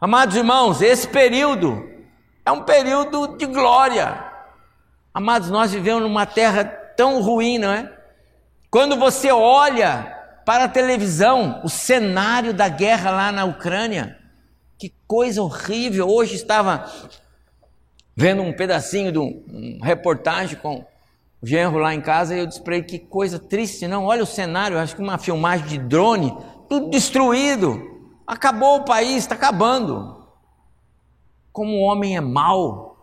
Amados 0.00 0.34
irmãos, 0.34 0.80
esse 0.80 1.06
período 1.06 1.89
é 2.44 2.50
um 2.50 2.62
período 2.62 3.36
de 3.36 3.46
glória. 3.46 4.24
Amados, 5.12 5.50
nós 5.50 5.72
vivemos 5.72 6.02
numa 6.02 6.26
terra 6.26 6.64
tão 6.64 7.20
ruim, 7.20 7.58
não 7.58 7.70
é? 7.70 7.92
Quando 8.70 8.96
você 8.96 9.30
olha 9.30 10.16
para 10.44 10.64
a 10.64 10.68
televisão 10.68 11.60
o 11.62 11.68
cenário 11.68 12.52
da 12.52 12.68
guerra 12.68 13.10
lá 13.10 13.32
na 13.32 13.44
Ucrânia, 13.44 14.18
que 14.78 14.92
coisa 15.06 15.42
horrível. 15.42 16.08
Hoje 16.08 16.34
estava 16.34 16.90
vendo 18.16 18.42
um 18.42 18.52
pedacinho 18.52 19.12
de 19.12 19.18
um, 19.18 19.78
reportagem 19.82 20.56
com 20.56 20.84
o 21.40 21.46
genro 21.46 21.78
lá 21.78 21.94
em 21.94 22.00
casa 22.00 22.34
e 22.34 22.38
eu 22.40 22.46
disse 22.46 22.62
para 22.62 22.76
ele 22.76 22.84
que 22.84 22.98
coisa 22.98 23.38
triste, 23.38 23.86
não? 23.86 24.06
Olha 24.06 24.22
o 24.22 24.26
cenário, 24.26 24.78
acho 24.78 24.96
que 24.96 25.02
uma 25.02 25.18
filmagem 25.18 25.66
de 25.66 25.78
drone, 25.78 26.36
tudo 26.68 26.90
destruído. 26.90 27.80
Acabou 28.26 28.78
o 28.78 28.84
país, 28.84 29.18
está 29.18 29.34
acabando. 29.34 30.19
Como 31.52 31.72
o 31.72 31.80
homem 31.80 32.16
é 32.16 32.20
mau. 32.20 32.96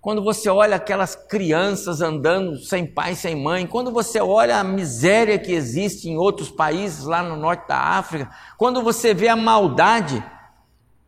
Quando 0.00 0.22
você 0.22 0.48
olha 0.48 0.76
aquelas 0.76 1.16
crianças 1.16 2.00
andando 2.00 2.56
sem 2.58 2.86
pai, 2.86 3.14
sem 3.14 3.34
mãe, 3.34 3.66
quando 3.66 3.90
você 3.90 4.20
olha 4.20 4.58
a 4.58 4.64
miséria 4.64 5.38
que 5.38 5.52
existe 5.52 6.08
em 6.08 6.16
outros 6.16 6.50
países 6.50 7.04
lá 7.04 7.22
no 7.22 7.36
norte 7.36 7.66
da 7.66 7.78
África, 7.78 8.30
quando 8.56 8.82
você 8.82 9.12
vê 9.12 9.28
a 9.28 9.34
maldade, 9.34 10.22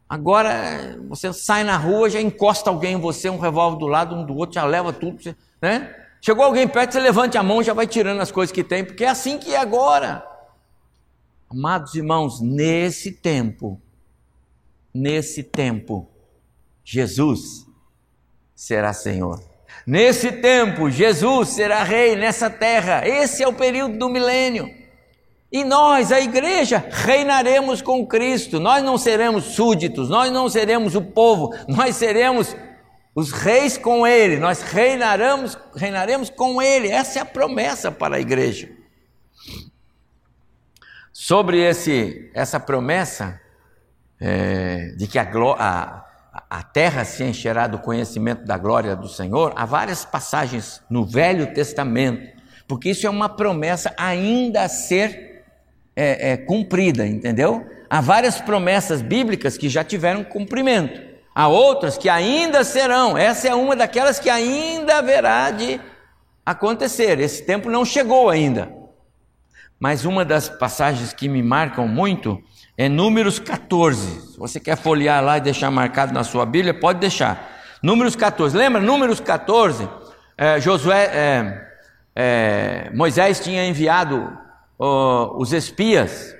Agora 0.09 0.99
você 1.07 1.31
sai 1.35 1.63
na 1.65 1.77
rua, 1.77 2.09
já 2.09 2.21
encosta 2.21 2.71
alguém 2.71 2.95
em 2.95 3.01
você, 3.01 3.29
um 3.29 3.39
revólver 3.39 3.79
do 3.79 3.87
lado, 3.87 4.17
um 4.17 4.25
do 4.25 4.35
outro, 4.35 4.55
já 4.55 4.65
leva 4.65 4.91
tudo, 4.91 5.19
né? 5.61 5.95
Chegou 6.21 6.45
alguém 6.45 6.67
perto, 6.67 6.93
você 6.93 7.01
levante 7.01 7.37
a 7.37 7.43
mão, 7.43 7.63
já 7.63 7.75
vai 7.75 7.87
tirando 7.87 8.21
as 8.21 8.33
coisas 8.33 8.51
que 8.51 8.65
tem, 8.65 8.83
porque 8.83 9.05
é 9.05 9.09
assim 9.09 9.39
que 9.39 9.55
é 9.55 9.59
agora. 9.59 10.27
Amados 11.51 11.95
irmãos, 11.95 12.41
nesse 12.41 13.13
tempo, 13.13 13.81
nesse 14.95 15.43
tempo, 15.43 16.09
Jesus 16.91 17.67
será 18.55 18.95
Senhor. 18.95 19.45
Nesse 19.87 20.33
tempo, 20.33 20.91
Jesus 20.91 21.51
será 21.51 21.83
Rei 21.83 22.17
nessa 22.17 22.49
terra. 22.49 23.07
Esse 23.07 23.43
é 23.43 23.47
o 23.47 23.53
período 23.53 23.99
do 23.99 24.09
milênio. 24.09 24.75
E 25.53 25.65
nós, 25.65 26.11
a 26.11 26.19
igreja, 26.19 26.83
reinaremos 26.91 27.83
com 27.83 28.07
Cristo. 28.07 28.59
Nós 28.59 28.83
não 28.83 28.97
seremos 28.97 29.45
súditos, 29.45 30.09
nós 30.09 30.33
não 30.33 30.49
seremos 30.49 30.95
o 30.95 31.03
povo, 31.03 31.55
nós 31.69 31.95
seremos 31.95 32.57
os 33.15 33.33
reis 33.33 33.77
com 33.77 34.07
Ele. 34.07 34.39
Nós 34.39 34.63
reinaremos, 34.63 35.59
reinaremos 35.77 36.31
com 36.31 36.63
Ele. 36.63 36.89
Essa 36.89 37.19
é 37.19 37.23
a 37.23 37.27
promessa 37.27 37.93
para 37.93 38.17
a 38.17 38.21
igreja. 38.21 38.71
Sobre 41.13 41.61
esse, 41.61 42.31
essa 42.33 42.59
promessa 42.59 43.39
é, 44.19 44.95
de 44.97 45.07
que 45.07 45.19
a, 45.19 45.29
a, 45.59 46.08
a 46.49 46.63
terra 46.63 47.05
se 47.05 47.25
encherá 47.25 47.67
do 47.67 47.79
conhecimento 47.79 48.45
da 48.45 48.57
glória 48.59 48.95
do 48.95 49.09
Senhor, 49.09 49.53
há 49.57 49.65
várias 49.65 50.05
passagens 50.05 50.83
no 50.89 51.05
Velho 51.05 51.53
Testamento, 51.53 52.39
porque 52.67 52.91
isso 52.91 53.07
é 53.07 53.11
uma 53.11 53.29
promessa 53.29 53.95
ainda 53.97 54.63
a 54.63 54.69
ser 54.69 55.45
é, 55.97 56.33
é, 56.33 56.37
cumprida, 56.37 57.07
entendeu? 57.07 57.67
Há 57.91 58.01
várias 58.01 58.41
promessas 58.41 59.03
bíblicas 59.03 59.57
que 59.57 59.69
já 59.69 59.83
tiveram 59.83 60.23
cumprimento, 60.23 61.01
há 61.35 61.49
outras 61.49 61.99
que 61.99 62.09
ainda 62.09 62.63
serão. 62.63 63.17
Essa 63.17 63.49
é 63.49 63.55
uma 63.55 63.75
daquelas 63.75 64.19
que 64.19 64.31
ainda 64.31 64.99
haverá 64.99 65.51
de 65.51 65.81
acontecer. 66.45 67.19
Esse 67.19 67.45
tempo 67.45 67.69
não 67.71 67.85
chegou 67.85 68.31
ainda. 68.31 68.78
Mas 69.79 70.05
uma 70.05 70.25
das 70.25 70.49
passagens 70.49 71.13
que 71.13 71.29
me 71.29 71.43
marcam 71.43 71.87
muito 71.87 72.43
é 72.77 72.89
Números 72.89 73.39
14. 73.39 74.33
Se 74.33 74.39
você 74.39 74.59
quer 74.59 74.77
folhear 74.77 75.23
lá 75.23 75.39
e 75.39 75.41
deixar 75.41 75.71
marcado 75.71 76.13
na 76.13 76.25
sua 76.25 76.45
Bíblia, 76.45 76.75
pode 76.75 76.99
deixar. 76.99 77.79
Números 77.83 78.17
14. 78.17 78.57
Lembra? 78.57 78.81
Números 78.81 79.21
14. 79.21 79.89
É, 80.37 80.61
Josué, 80.61 81.05
é, 81.05 81.69
é, 82.15 82.91
Moisés 82.95 83.41
tinha 83.41 83.67
enviado 83.67 84.37
os 84.79 85.53
espias, 85.53 86.35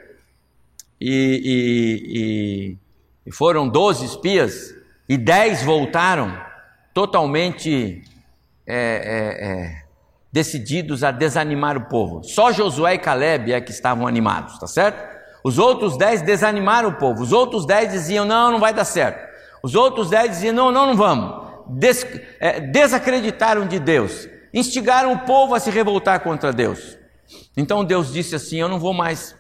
e, 1.01 2.79
e, 3.27 3.27
e, 3.27 3.33
foram 3.33 3.69
12 3.69 4.05
espias, 4.05 4.75
e 5.09 5.17
10 5.17 5.65
voltaram 5.65 6.41
totalmente 6.95 8.03
é, 8.67 8.77
é, 8.77 9.47
é, 9.47 9.83
decididos 10.33 11.03
a 11.03 11.11
desanimar 11.11 11.77
o 11.77 11.89
povo. 11.89 12.23
Só 12.23 12.53
Josué 12.53 12.95
e 12.95 12.99
Caleb 12.99 13.53
é 13.53 13.61
que 13.61 13.71
estavam 13.71 14.07
animados, 14.07 14.59
tá 14.59 14.67
certo? 14.67 15.19
Os 15.43 15.59
outros 15.59 15.97
10 15.97 16.23
desanimaram 16.23 16.91
o 16.91 16.95
povo, 16.95 17.23
os 17.23 17.33
outros 17.33 17.65
10 17.65 17.93
diziam: 17.93 18.25
não, 18.25 18.53
não 18.53 18.61
vai 18.61 18.75
dar 18.75 18.85
certo. 18.85 19.27
Os 19.63 19.75
outros 19.75 20.11
10 20.11 20.31
diziam: 20.31 20.55
não, 20.55 20.71
não, 20.71 20.87
não 20.87 20.97
vamos. 20.97 21.49
Des, 21.69 22.07
é, 22.41 22.61
desacreditaram 22.61 23.67
de 23.67 23.79
Deus, 23.79 24.29
instigaram 24.53 25.13
o 25.13 25.19
povo 25.21 25.55
a 25.55 25.61
se 25.61 25.71
revoltar 25.71 26.21
contra 26.21 26.53
Deus. 26.53 26.99
Então 27.57 27.85
Deus 27.85 28.13
disse 28.13 28.35
assim: 28.35 28.57
Eu 28.57 28.69
não 28.69 28.79
vou 28.79 28.95
mais 28.95 29.37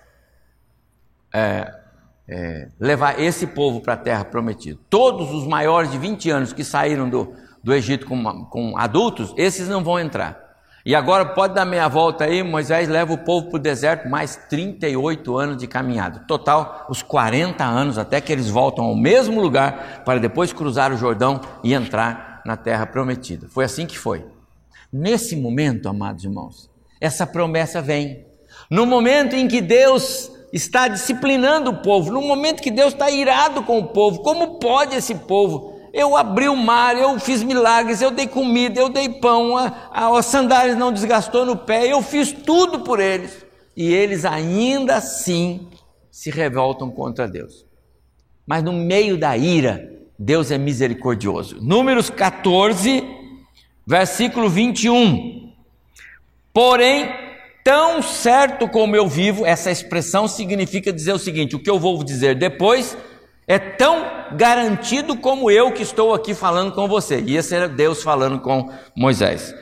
é, 1.32 1.72
é, 2.28 2.68
levar 2.78 3.20
esse 3.20 3.46
povo 3.46 3.80
para 3.80 3.94
a 3.94 3.96
terra 3.96 4.24
prometida. 4.24 4.78
Todos 4.90 5.32
os 5.32 5.46
maiores 5.46 5.90
de 5.90 5.98
20 5.98 6.30
anos 6.30 6.52
que 6.52 6.64
saíram 6.64 7.08
do, 7.08 7.34
do 7.62 7.74
Egito 7.74 8.06
com, 8.06 8.44
com 8.46 8.76
adultos, 8.76 9.32
esses 9.36 9.68
não 9.68 9.82
vão 9.82 9.98
entrar. 9.98 10.47
E 10.84 10.94
agora 10.94 11.24
pode 11.26 11.54
dar 11.54 11.64
meia 11.64 11.88
volta 11.88 12.24
aí, 12.24 12.42
Moisés 12.42 12.88
leva 12.88 13.12
o 13.12 13.18
povo 13.18 13.48
para 13.48 13.56
o 13.56 13.60
deserto, 13.60 14.08
mais 14.08 14.36
38 14.48 15.36
anos 15.36 15.56
de 15.56 15.66
caminhada. 15.66 16.20
Total, 16.20 16.86
os 16.88 17.02
40 17.02 17.64
anos 17.64 17.98
até 17.98 18.20
que 18.20 18.32
eles 18.32 18.48
voltam 18.48 18.84
ao 18.84 18.96
mesmo 18.96 19.40
lugar 19.40 20.02
para 20.04 20.20
depois 20.20 20.52
cruzar 20.52 20.92
o 20.92 20.96
Jordão 20.96 21.40
e 21.62 21.74
entrar 21.74 22.42
na 22.46 22.56
terra 22.56 22.86
prometida. 22.86 23.48
Foi 23.48 23.64
assim 23.64 23.86
que 23.86 23.98
foi. 23.98 24.24
Nesse 24.92 25.36
momento, 25.36 25.88
amados 25.88 26.24
irmãos, 26.24 26.70
essa 27.00 27.26
promessa 27.26 27.82
vem. 27.82 28.24
No 28.70 28.86
momento 28.86 29.36
em 29.36 29.46
que 29.46 29.60
Deus 29.60 30.30
está 30.52 30.88
disciplinando 30.88 31.70
o 31.70 31.82
povo, 31.82 32.10
no 32.10 32.22
momento 32.22 32.62
que 32.62 32.70
Deus 32.70 32.92
está 32.94 33.10
irado 33.10 33.62
com 33.62 33.78
o 33.78 33.88
povo, 33.88 34.22
como 34.22 34.58
pode 34.58 34.96
esse 34.96 35.14
povo? 35.14 35.77
Eu 35.92 36.16
abri 36.16 36.48
o 36.48 36.56
mar, 36.56 36.96
eu 36.96 37.18
fiz 37.18 37.42
milagres, 37.42 38.00
eu 38.00 38.10
dei 38.10 38.26
comida, 38.26 38.80
eu 38.80 38.88
dei 38.88 39.08
pão, 39.08 39.56
a, 39.56 39.90
a, 39.90 40.18
a 40.18 40.22
sandálias 40.22 40.76
não 40.76 40.92
desgastou 40.92 41.46
no 41.46 41.56
pé, 41.56 41.86
eu 41.86 42.02
fiz 42.02 42.32
tudo 42.32 42.80
por 42.80 43.00
eles. 43.00 43.44
E 43.76 43.92
eles 43.92 44.24
ainda 44.24 44.96
assim 44.96 45.68
se 46.10 46.30
revoltam 46.30 46.90
contra 46.90 47.28
Deus. 47.28 47.64
Mas 48.46 48.62
no 48.62 48.72
meio 48.72 49.16
da 49.16 49.36
ira, 49.36 49.92
Deus 50.18 50.50
é 50.50 50.58
misericordioso. 50.58 51.58
Números 51.60 52.10
14, 52.10 53.04
versículo 53.86 54.48
21. 54.48 55.52
Porém, 56.52 57.08
tão 57.62 58.02
certo 58.02 58.66
como 58.66 58.96
eu 58.96 59.06
vivo, 59.06 59.46
essa 59.46 59.70
expressão 59.70 60.26
significa 60.26 60.92
dizer 60.92 61.12
o 61.12 61.18
seguinte: 61.18 61.54
o 61.54 61.62
que 61.62 61.70
eu 61.70 61.78
vou 61.78 62.02
dizer 62.02 62.34
depois 62.34 62.96
é 63.48 63.58
tão 63.58 64.04
garantido 64.32 65.16
como 65.16 65.50
eu 65.50 65.72
que 65.72 65.82
estou 65.82 66.12
aqui 66.12 66.34
falando 66.34 66.72
com 66.72 66.86
você. 66.86 67.18
E 67.26 67.34
esse 67.34 67.54
era 67.54 67.66
Deus 67.66 68.02
falando 68.02 68.38
com 68.40 68.70
Moisés. 68.94 69.54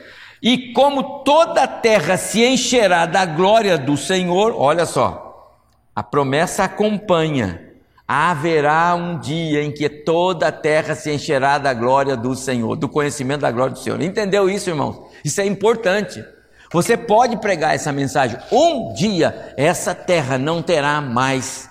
E 0.43 0.73
como 0.73 1.23
toda 1.23 1.63
a 1.63 1.67
terra 1.67 2.17
se 2.17 2.45
encherá 2.45 3.05
da 3.05 3.25
glória 3.25 3.77
do 3.77 3.95
Senhor, 3.95 4.53
olha 4.55 4.85
só, 4.85 5.63
a 5.95 6.03
promessa 6.03 6.65
acompanha. 6.65 7.63
Haverá 8.05 8.93
um 8.93 9.19
dia 9.19 9.63
em 9.63 9.71
que 9.71 9.89
toda 9.89 10.47
a 10.47 10.51
terra 10.51 10.93
se 10.93 11.11
encherá 11.11 11.57
da 11.57 11.73
glória 11.73 12.15
do 12.15 12.35
Senhor, 12.35 12.75
do 12.75 12.87
conhecimento 12.87 13.41
da 13.41 13.51
glória 13.51 13.73
do 13.73 13.79
Senhor. 13.79 14.01
Entendeu 14.01 14.49
isso, 14.49 14.69
irmãos? 14.69 15.01
Isso 15.23 15.41
é 15.41 15.45
importante. 15.45 16.23
Você 16.71 16.95
pode 16.97 17.37
pregar 17.37 17.73
essa 17.73 17.91
mensagem. 17.91 18.37
Um 18.51 18.93
dia 18.93 19.53
essa 19.57 19.95
terra 19.95 20.37
não 20.37 20.61
terá 20.61 21.01
mais 21.01 21.69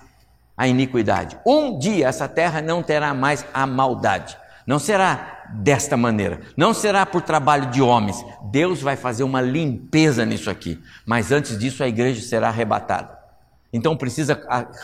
a 0.57 0.67
iniquidade. 0.67 1.39
Um 1.47 1.79
dia 1.79 2.09
essa 2.09 2.29
terra 2.29 2.63
não 2.63 2.83
terá 2.83 3.13
mais 3.13 3.45
a 3.53 3.67
maldade. 3.67 4.37
Não 4.67 4.79
será 4.79 5.45
desta 5.55 5.97
maneira. 5.97 6.41
Não 6.57 6.75
será 6.75 7.07
por 7.07 7.23
trabalho 7.23 7.71
de 7.71 7.81
homens. 7.81 8.25
Deus 8.51 8.81
vai 8.83 8.97
fazer 8.97 9.23
uma 9.23 9.41
limpeza 9.41 10.25
nisso 10.25 10.51
aqui. 10.51 10.81
Mas 11.05 11.31
antes 11.31 11.59
disso 11.59 11.85
a 11.85 11.89
igreja 11.89 12.21
será 12.21 12.49
arrebatada. 12.49 13.17
Então 13.73 13.97
precisa 13.97 14.41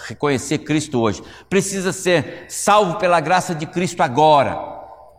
reconhecer 0.07 0.59
Cristo 0.59 1.01
hoje. 1.01 1.23
Precisa 1.49 1.93
ser 1.93 2.45
salvo 2.49 2.99
pela 2.99 3.21
graça 3.21 3.55
de 3.55 3.67
Cristo 3.67 4.03
agora. 4.03 4.55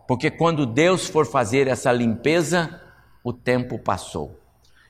Porque 0.06 0.30
quando 0.30 0.64
Deus 0.64 1.08
for 1.08 1.26
fazer 1.26 1.66
essa 1.66 1.90
limpeza, 1.90 2.80
o 3.22 3.32
tempo 3.32 3.78
passou. 3.78 4.38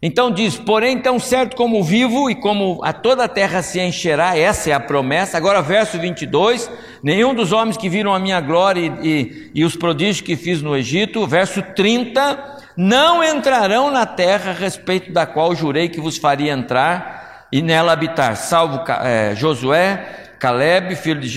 Então 0.06 0.30
diz: 0.30 0.58
Porém, 0.58 0.98
tão 0.98 1.18
certo 1.18 1.56
como 1.56 1.82
vivo 1.82 2.28
e 2.28 2.34
como 2.34 2.78
a 2.84 2.92
toda 2.92 3.24
a 3.24 3.28
terra 3.28 3.62
se 3.62 3.80
encherá, 3.80 4.36
essa 4.36 4.68
é 4.68 4.74
a 4.74 4.78
promessa. 4.78 5.38
Agora, 5.38 5.62
verso 5.62 5.98
22: 5.98 6.70
Nenhum 7.02 7.34
dos 7.34 7.52
homens 7.52 7.78
que 7.78 7.88
viram 7.88 8.12
a 8.12 8.18
minha 8.18 8.38
glória 8.38 8.80
e, 8.80 9.08
e, 9.08 9.50
e 9.54 9.64
os 9.64 9.74
prodígios 9.74 10.20
que 10.20 10.36
fiz 10.36 10.60
no 10.60 10.76
Egito. 10.76 11.26
Verso 11.26 11.62
30: 11.62 12.58
Não 12.76 13.24
entrarão 13.24 13.90
na 13.90 14.04
terra 14.04 14.50
a 14.50 14.54
respeito 14.54 15.10
da 15.10 15.24
qual 15.24 15.54
jurei 15.54 15.88
que 15.88 16.02
vos 16.02 16.18
faria 16.18 16.52
entrar 16.52 17.46
e 17.50 17.62
nela 17.62 17.92
habitar, 17.92 18.36
salvo 18.36 18.84
é, 19.02 19.34
Josué, 19.34 20.34
Caleb, 20.38 20.96
filho 20.96 21.20
de 21.20 21.28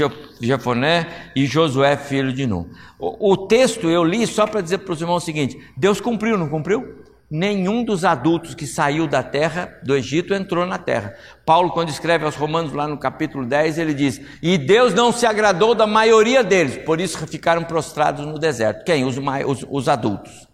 Jefoné, 0.41 1.07
e 1.33 1.45
Josué, 1.45 1.95
filho 1.95 2.33
de 2.33 2.45
Nun. 2.45 2.65
O, 2.99 3.31
o 3.31 3.37
texto 3.47 3.89
eu 3.89 4.03
li 4.03 4.27
só 4.27 4.45
para 4.45 4.59
dizer 4.59 4.79
para 4.79 4.91
os 4.91 4.99
irmãos 4.99 5.23
o 5.23 5.25
seguinte: 5.25 5.57
Deus 5.77 6.01
cumpriu, 6.01 6.37
não 6.37 6.49
cumpriu? 6.49 7.07
Nenhum 7.29 7.83
dos 7.83 8.05
adultos 8.05 8.55
que 8.55 8.65
saiu 8.65 9.07
da 9.07 9.21
terra 9.21 9.77
do 9.83 9.95
Egito 9.95 10.33
entrou 10.33 10.65
na 10.65 10.77
terra. 10.77 11.15
Paulo, 11.45 11.71
quando 11.71 11.89
escreve 11.89 12.25
aos 12.25 12.35
Romanos, 12.35 12.73
lá 12.73 12.87
no 12.87 12.97
capítulo 12.97 13.45
10, 13.45 13.77
ele 13.77 13.93
diz: 13.93 14.21
E 14.41 14.57
Deus 14.57 14.93
não 14.93 15.11
se 15.11 15.25
agradou 15.25 15.75
da 15.75 15.85
maioria 15.85 16.43
deles, 16.43 16.77
por 16.77 16.99
isso 16.99 17.25
ficaram 17.27 17.63
prostrados 17.63 18.25
no 18.25 18.39
deserto. 18.39 18.85
Quem? 18.85 19.05
Os, 19.05 19.17
os, 19.17 19.65
os 19.69 19.89
adultos. 19.89 20.47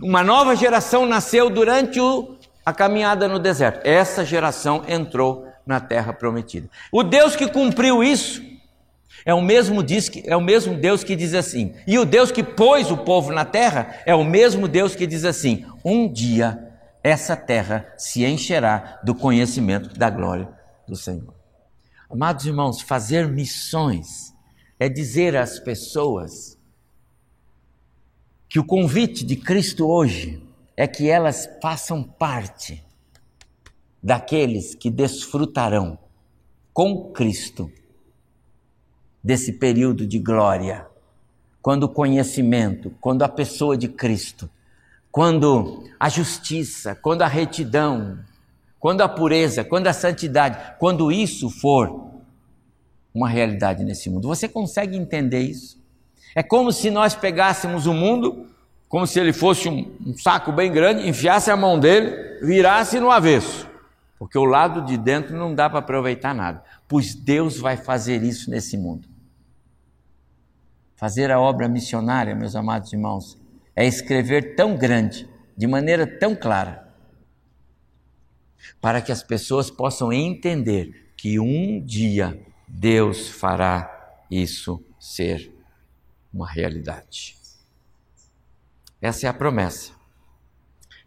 Uma 0.00 0.22
nova 0.22 0.54
geração 0.54 1.06
nasceu 1.06 1.50
durante 1.50 2.00
o, 2.00 2.36
a 2.64 2.72
caminhada 2.72 3.26
no 3.26 3.38
deserto. 3.38 3.80
Essa 3.86 4.24
geração 4.24 4.82
entrou 4.86 5.46
na 5.66 5.80
terra 5.80 6.12
prometida. 6.12 6.68
O 6.90 7.02
Deus 7.02 7.36
que 7.36 7.48
cumpriu 7.48 8.02
isso 8.02 8.49
é 9.24 9.34
o 9.34 9.42
mesmo 9.42 9.82
diz 9.82 10.10
é 10.24 10.36
o 10.36 10.40
mesmo 10.40 10.76
Deus 10.76 11.04
que 11.04 11.16
diz 11.16 11.34
assim. 11.34 11.74
E 11.86 11.98
o 11.98 12.04
Deus 12.04 12.30
que 12.30 12.42
pôs 12.42 12.90
o 12.90 12.96
povo 12.96 13.32
na 13.32 13.44
terra 13.44 14.00
é 14.06 14.14
o 14.14 14.24
mesmo 14.24 14.66
Deus 14.66 14.94
que 14.94 15.06
diz 15.06 15.24
assim: 15.24 15.64
um 15.84 16.10
dia 16.10 16.70
essa 17.02 17.36
terra 17.36 17.92
se 17.96 18.24
encherá 18.24 19.00
do 19.04 19.14
conhecimento 19.14 19.98
da 19.98 20.10
glória 20.10 20.48
do 20.86 20.96
Senhor. 20.96 21.34
Amados 22.08 22.44
irmãos, 22.44 22.80
fazer 22.80 23.28
missões 23.28 24.34
é 24.78 24.88
dizer 24.88 25.36
às 25.36 25.58
pessoas 25.58 26.58
que 28.48 28.58
o 28.58 28.64
convite 28.64 29.24
de 29.24 29.36
Cristo 29.36 29.86
hoje 29.86 30.42
é 30.76 30.86
que 30.86 31.08
elas 31.08 31.48
façam 31.62 32.02
parte 32.02 32.84
daqueles 34.02 34.74
que 34.74 34.90
desfrutarão 34.90 35.98
com 36.72 37.12
Cristo 37.12 37.70
desse 39.22 39.52
período 39.52 40.06
de 40.06 40.18
glória, 40.18 40.86
quando 41.62 41.84
o 41.84 41.88
conhecimento, 41.88 42.92
quando 43.00 43.22
a 43.22 43.28
pessoa 43.28 43.76
de 43.76 43.88
Cristo, 43.88 44.48
quando 45.12 45.84
a 45.98 46.08
justiça, 46.08 46.94
quando 46.94 47.22
a 47.22 47.26
retidão, 47.26 48.18
quando 48.78 49.02
a 49.02 49.08
pureza, 49.08 49.62
quando 49.62 49.86
a 49.86 49.92
santidade, 49.92 50.76
quando 50.78 51.12
isso 51.12 51.50
for 51.50 52.10
uma 53.14 53.28
realidade 53.28 53.84
nesse 53.84 54.08
mundo. 54.08 54.28
Você 54.28 54.48
consegue 54.48 54.96
entender 54.96 55.40
isso? 55.40 55.78
É 56.34 56.42
como 56.42 56.72
se 56.72 56.90
nós 56.90 57.14
pegássemos 57.14 57.86
o 57.86 57.92
mundo, 57.92 58.46
como 58.88 59.06
se 59.06 59.18
ele 59.18 59.32
fosse 59.32 59.68
um, 59.68 59.92
um 60.06 60.16
saco 60.16 60.52
bem 60.52 60.72
grande, 60.72 61.08
enfiasse 61.08 61.50
a 61.50 61.56
mão 61.56 61.78
dele, 61.78 62.38
virasse 62.42 63.00
no 63.00 63.10
avesso. 63.10 63.68
Porque 64.18 64.38
o 64.38 64.44
lado 64.44 64.82
de 64.82 64.96
dentro 64.96 65.36
não 65.36 65.54
dá 65.54 65.68
para 65.68 65.80
aproveitar 65.80 66.34
nada. 66.34 66.62
Pois 66.86 67.14
Deus 67.14 67.58
vai 67.58 67.76
fazer 67.76 68.22
isso 68.22 68.50
nesse 68.50 68.76
mundo. 68.76 69.09
Fazer 71.00 71.30
a 71.30 71.40
obra 71.40 71.66
missionária, 71.66 72.34
meus 72.34 72.54
amados 72.54 72.92
irmãos, 72.92 73.40
é 73.74 73.86
escrever 73.86 74.54
tão 74.54 74.76
grande, 74.76 75.26
de 75.56 75.66
maneira 75.66 76.06
tão 76.06 76.36
clara, 76.36 76.92
para 78.82 79.00
que 79.00 79.10
as 79.10 79.22
pessoas 79.22 79.70
possam 79.70 80.12
entender 80.12 81.14
que 81.16 81.40
um 81.40 81.82
dia 81.82 82.38
Deus 82.68 83.30
fará 83.30 84.20
isso 84.30 84.84
ser 84.98 85.50
uma 86.30 86.46
realidade. 86.46 87.34
Essa 89.00 89.26
é 89.26 89.30
a 89.30 89.32
promessa. 89.32 89.92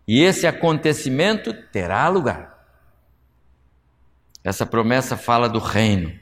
E 0.08 0.24
esse 0.24 0.48
acontecimento 0.48 1.54
terá 1.72 2.08
lugar. 2.08 2.66
Essa 4.44 4.66
promessa 4.66 5.16
fala 5.16 5.48
do 5.48 5.60
reino, 5.60 6.20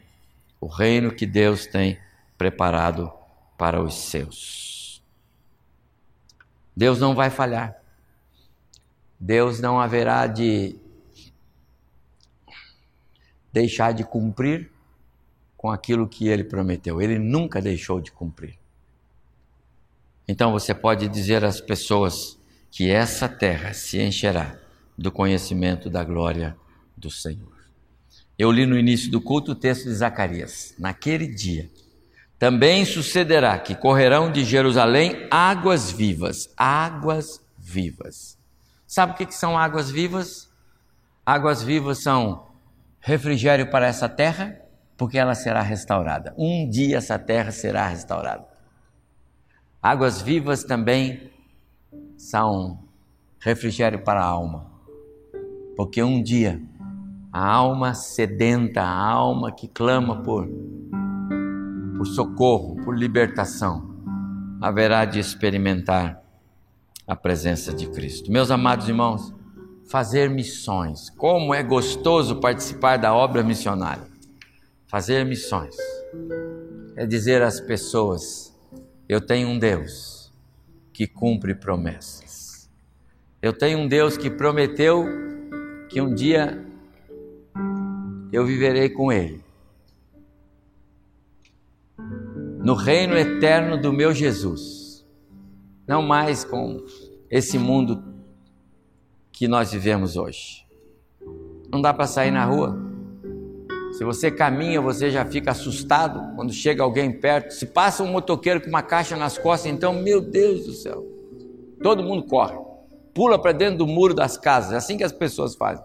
o 0.60 0.68
reino 0.68 1.10
que 1.16 1.26
Deus 1.26 1.66
tem 1.66 1.98
preparado 2.38 3.21
para 3.62 3.80
os 3.80 3.94
seus. 3.94 5.04
Deus 6.76 7.00
não 7.00 7.14
vai 7.14 7.30
falhar. 7.30 7.80
Deus 9.20 9.60
não 9.60 9.80
haverá 9.80 10.26
de 10.26 10.76
deixar 13.54 13.92
de 13.92 14.04
cumprir 14.04 14.72
com 15.56 15.70
aquilo 15.70 16.10
que 16.10 16.28
ele 16.28 16.44
prometeu. 16.44 17.00
Ele 17.00 17.20
nunca 17.20 17.62
deixou 17.62 18.02
de 18.02 18.12
cumprir. 18.12 18.58
Então 20.28 20.52
você 20.52 20.74
pode 20.74 21.08
dizer 21.08 21.46
às 21.46 21.62
pessoas 21.62 22.40
que 22.72 22.90
essa 22.90 23.30
terra 23.30 23.76
se 23.76 24.02
encherá 24.02 24.58
do 24.98 25.12
conhecimento 25.12 25.88
da 25.88 26.04
glória 26.04 26.58
do 26.98 27.12
Senhor. 27.12 27.54
Eu 28.40 28.52
li 28.52 28.66
no 28.66 28.76
início 28.76 29.12
do 29.12 29.22
culto 29.22 29.52
o 29.52 29.56
texto 29.56 29.84
de 29.84 29.94
Zacarias. 29.94 30.74
Naquele 30.80 31.28
dia, 31.28 31.70
também 32.42 32.84
sucederá 32.86 33.60
que 33.60 33.76
correrão 33.76 34.32
de 34.32 34.44
Jerusalém 34.44 35.28
águas 35.30 35.92
vivas, 35.92 36.50
águas 36.58 37.40
vivas. 37.56 38.36
Sabe 38.88 39.12
o 39.12 39.16
que 39.16 39.32
são 39.32 39.56
águas 39.56 39.92
vivas? 39.92 40.50
Águas 41.24 41.62
vivas 41.62 42.02
são 42.02 42.48
refrigério 43.00 43.70
para 43.70 43.86
essa 43.86 44.10
terra, 44.10 44.60
porque 44.98 45.20
ela 45.20 45.36
será 45.36 45.62
restaurada. 45.62 46.34
Um 46.36 46.68
dia 46.68 46.98
essa 46.98 47.20
terra 47.20 47.52
será 47.52 47.88
restaurada. 47.88 48.48
Águas 49.80 50.20
vivas 50.20 50.64
também 50.64 51.30
são 52.18 52.80
refrigério 53.40 54.04
para 54.04 54.20
a 54.20 54.26
alma, 54.26 54.66
porque 55.78 56.02
um 56.02 56.24
dia 56.24 56.60
a 57.32 57.48
alma 57.48 57.94
sedenta, 57.94 58.82
a 58.82 59.00
alma 59.00 59.52
que 59.52 59.68
clama 59.68 60.24
por 60.24 60.50
por 62.02 62.08
socorro, 62.08 62.78
por 62.84 62.98
libertação, 62.98 63.88
haverá 64.60 65.06
de 65.06 65.20
experimentar 65.20 66.20
a 67.06 67.16
presença 67.16 67.72
de 67.72 67.88
Cristo. 67.92 68.32
Meus 68.32 68.50
amados 68.50 68.90
irmãos, 68.90 69.32
fazer 69.88 70.28
missões. 70.28 71.12
Como 71.12 71.54
é 71.54 71.62
gostoso 71.62 72.38
participar 72.38 72.98
da 72.98 73.14
obra 73.14 73.44
missionária. 73.44 74.02
Fazer 74.88 75.24
missões 75.24 75.76
é 76.96 77.06
dizer 77.06 77.44
às 77.44 77.62
pessoas: 77.62 78.52
eu 79.08 79.22
tenho 79.22 79.50
um 79.50 79.60
Deus 79.60 80.34
que 80.92 81.06
cumpre 81.06 81.54
promessas. 81.54 82.68
Eu 83.40 83.54
tenho 83.54 83.78
um 83.78 83.88
Deus 83.88 84.18
que 84.18 84.32
prometeu 84.32 85.06
que 85.88 86.02
um 86.02 86.16
dia 86.16 86.66
eu 88.34 88.44
viverei 88.44 88.90
com 88.90 89.12
Ele 89.12 89.51
no 92.64 92.76
reino 92.76 93.18
eterno 93.18 93.80
do 93.80 93.92
meu 93.92 94.14
Jesus. 94.14 95.06
Não 95.88 96.02
mais 96.02 96.44
com 96.44 96.78
esse 97.30 97.58
mundo 97.58 98.04
que 99.32 99.48
nós 99.48 99.72
vivemos 99.72 100.16
hoje. 100.16 100.66
Não 101.72 101.82
dá 101.82 101.94
para 101.94 102.06
sair 102.06 102.32
na 102.32 102.46
rua. 102.46 102.78
Se 103.94 104.06
você 104.06 104.30
caminha, 104.30 104.80
você 104.80 105.10
já 105.10 105.26
fica 105.26 105.52
assustado 105.52 106.36
quando 106.36 106.54
chega 106.54 106.84
alguém 106.84 107.12
perto. 107.12 107.52
Se 107.52 107.66
passa 107.66 108.04
um 108.04 108.08
motoqueiro 108.08 108.62
com 108.62 108.68
uma 108.68 108.84
caixa 108.84 109.18
nas 109.18 109.38
costas, 109.38 109.72
então, 109.72 109.94
meu 109.94 110.22
Deus 110.22 110.66
do 110.66 110.74
céu, 110.74 111.06
todo 111.82 112.04
mundo 112.04 112.24
corre, 112.24 112.58
pula 113.14 113.40
para 113.40 113.52
dentro 113.52 113.80
do 113.80 113.88
muro 113.88 114.14
das 114.14 114.38
casas. 114.38 114.74
É 114.74 114.78
assim 114.78 114.98
que 114.98 115.04
as 115.04 115.12
pessoas 115.12 115.56
fazem. 115.56 115.84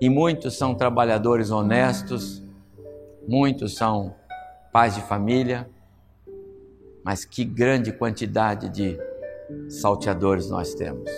E 0.00 0.08
muitos 0.08 0.56
são 0.56 0.74
trabalhadores 0.74 1.50
honestos, 1.50 2.42
muitos 3.26 3.76
são 3.76 4.14
pais 4.78 4.94
de 4.94 5.02
família, 5.02 5.68
mas 7.04 7.24
que 7.24 7.44
grande 7.44 7.90
quantidade 7.90 8.68
de 8.68 8.96
salteadores 9.68 10.48
nós 10.50 10.72
temos. 10.72 11.10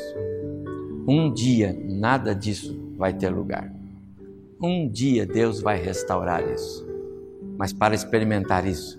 Um 1.06 1.30
dia 1.30 1.78
nada 1.86 2.34
disso 2.34 2.90
vai 2.96 3.12
ter 3.12 3.28
lugar. 3.28 3.70
Um 4.62 4.88
dia 4.88 5.26
Deus 5.26 5.61
vai 5.61 5.78
restaurar 5.78 6.42
isso. 6.50 6.88
Mas 7.58 7.70
para 7.70 7.94
experimentar 7.94 8.66
isso, 8.66 8.98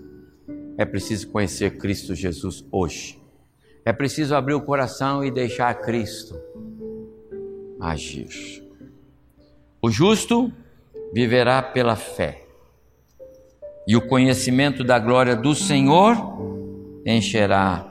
é 0.78 0.84
preciso 0.84 1.26
conhecer 1.30 1.76
Cristo 1.76 2.14
Jesus 2.14 2.64
hoje. 2.70 3.20
É 3.84 3.92
preciso 3.92 4.32
abrir 4.36 4.54
o 4.54 4.62
coração 4.62 5.24
e 5.24 5.30
deixar 5.32 5.74
Cristo 5.80 6.40
agir. 7.80 8.62
O 9.82 9.90
justo 9.90 10.52
viverá 11.12 11.60
pela 11.60 11.96
fé 11.96 12.41
e 13.86 13.96
o 13.96 14.06
conhecimento 14.06 14.84
da 14.84 14.98
glória 14.98 15.34
do 15.34 15.54
Senhor 15.54 16.16
encherá 17.04 17.84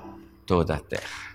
toda 0.46 0.76
a 0.76 0.80
terra. 0.80 1.31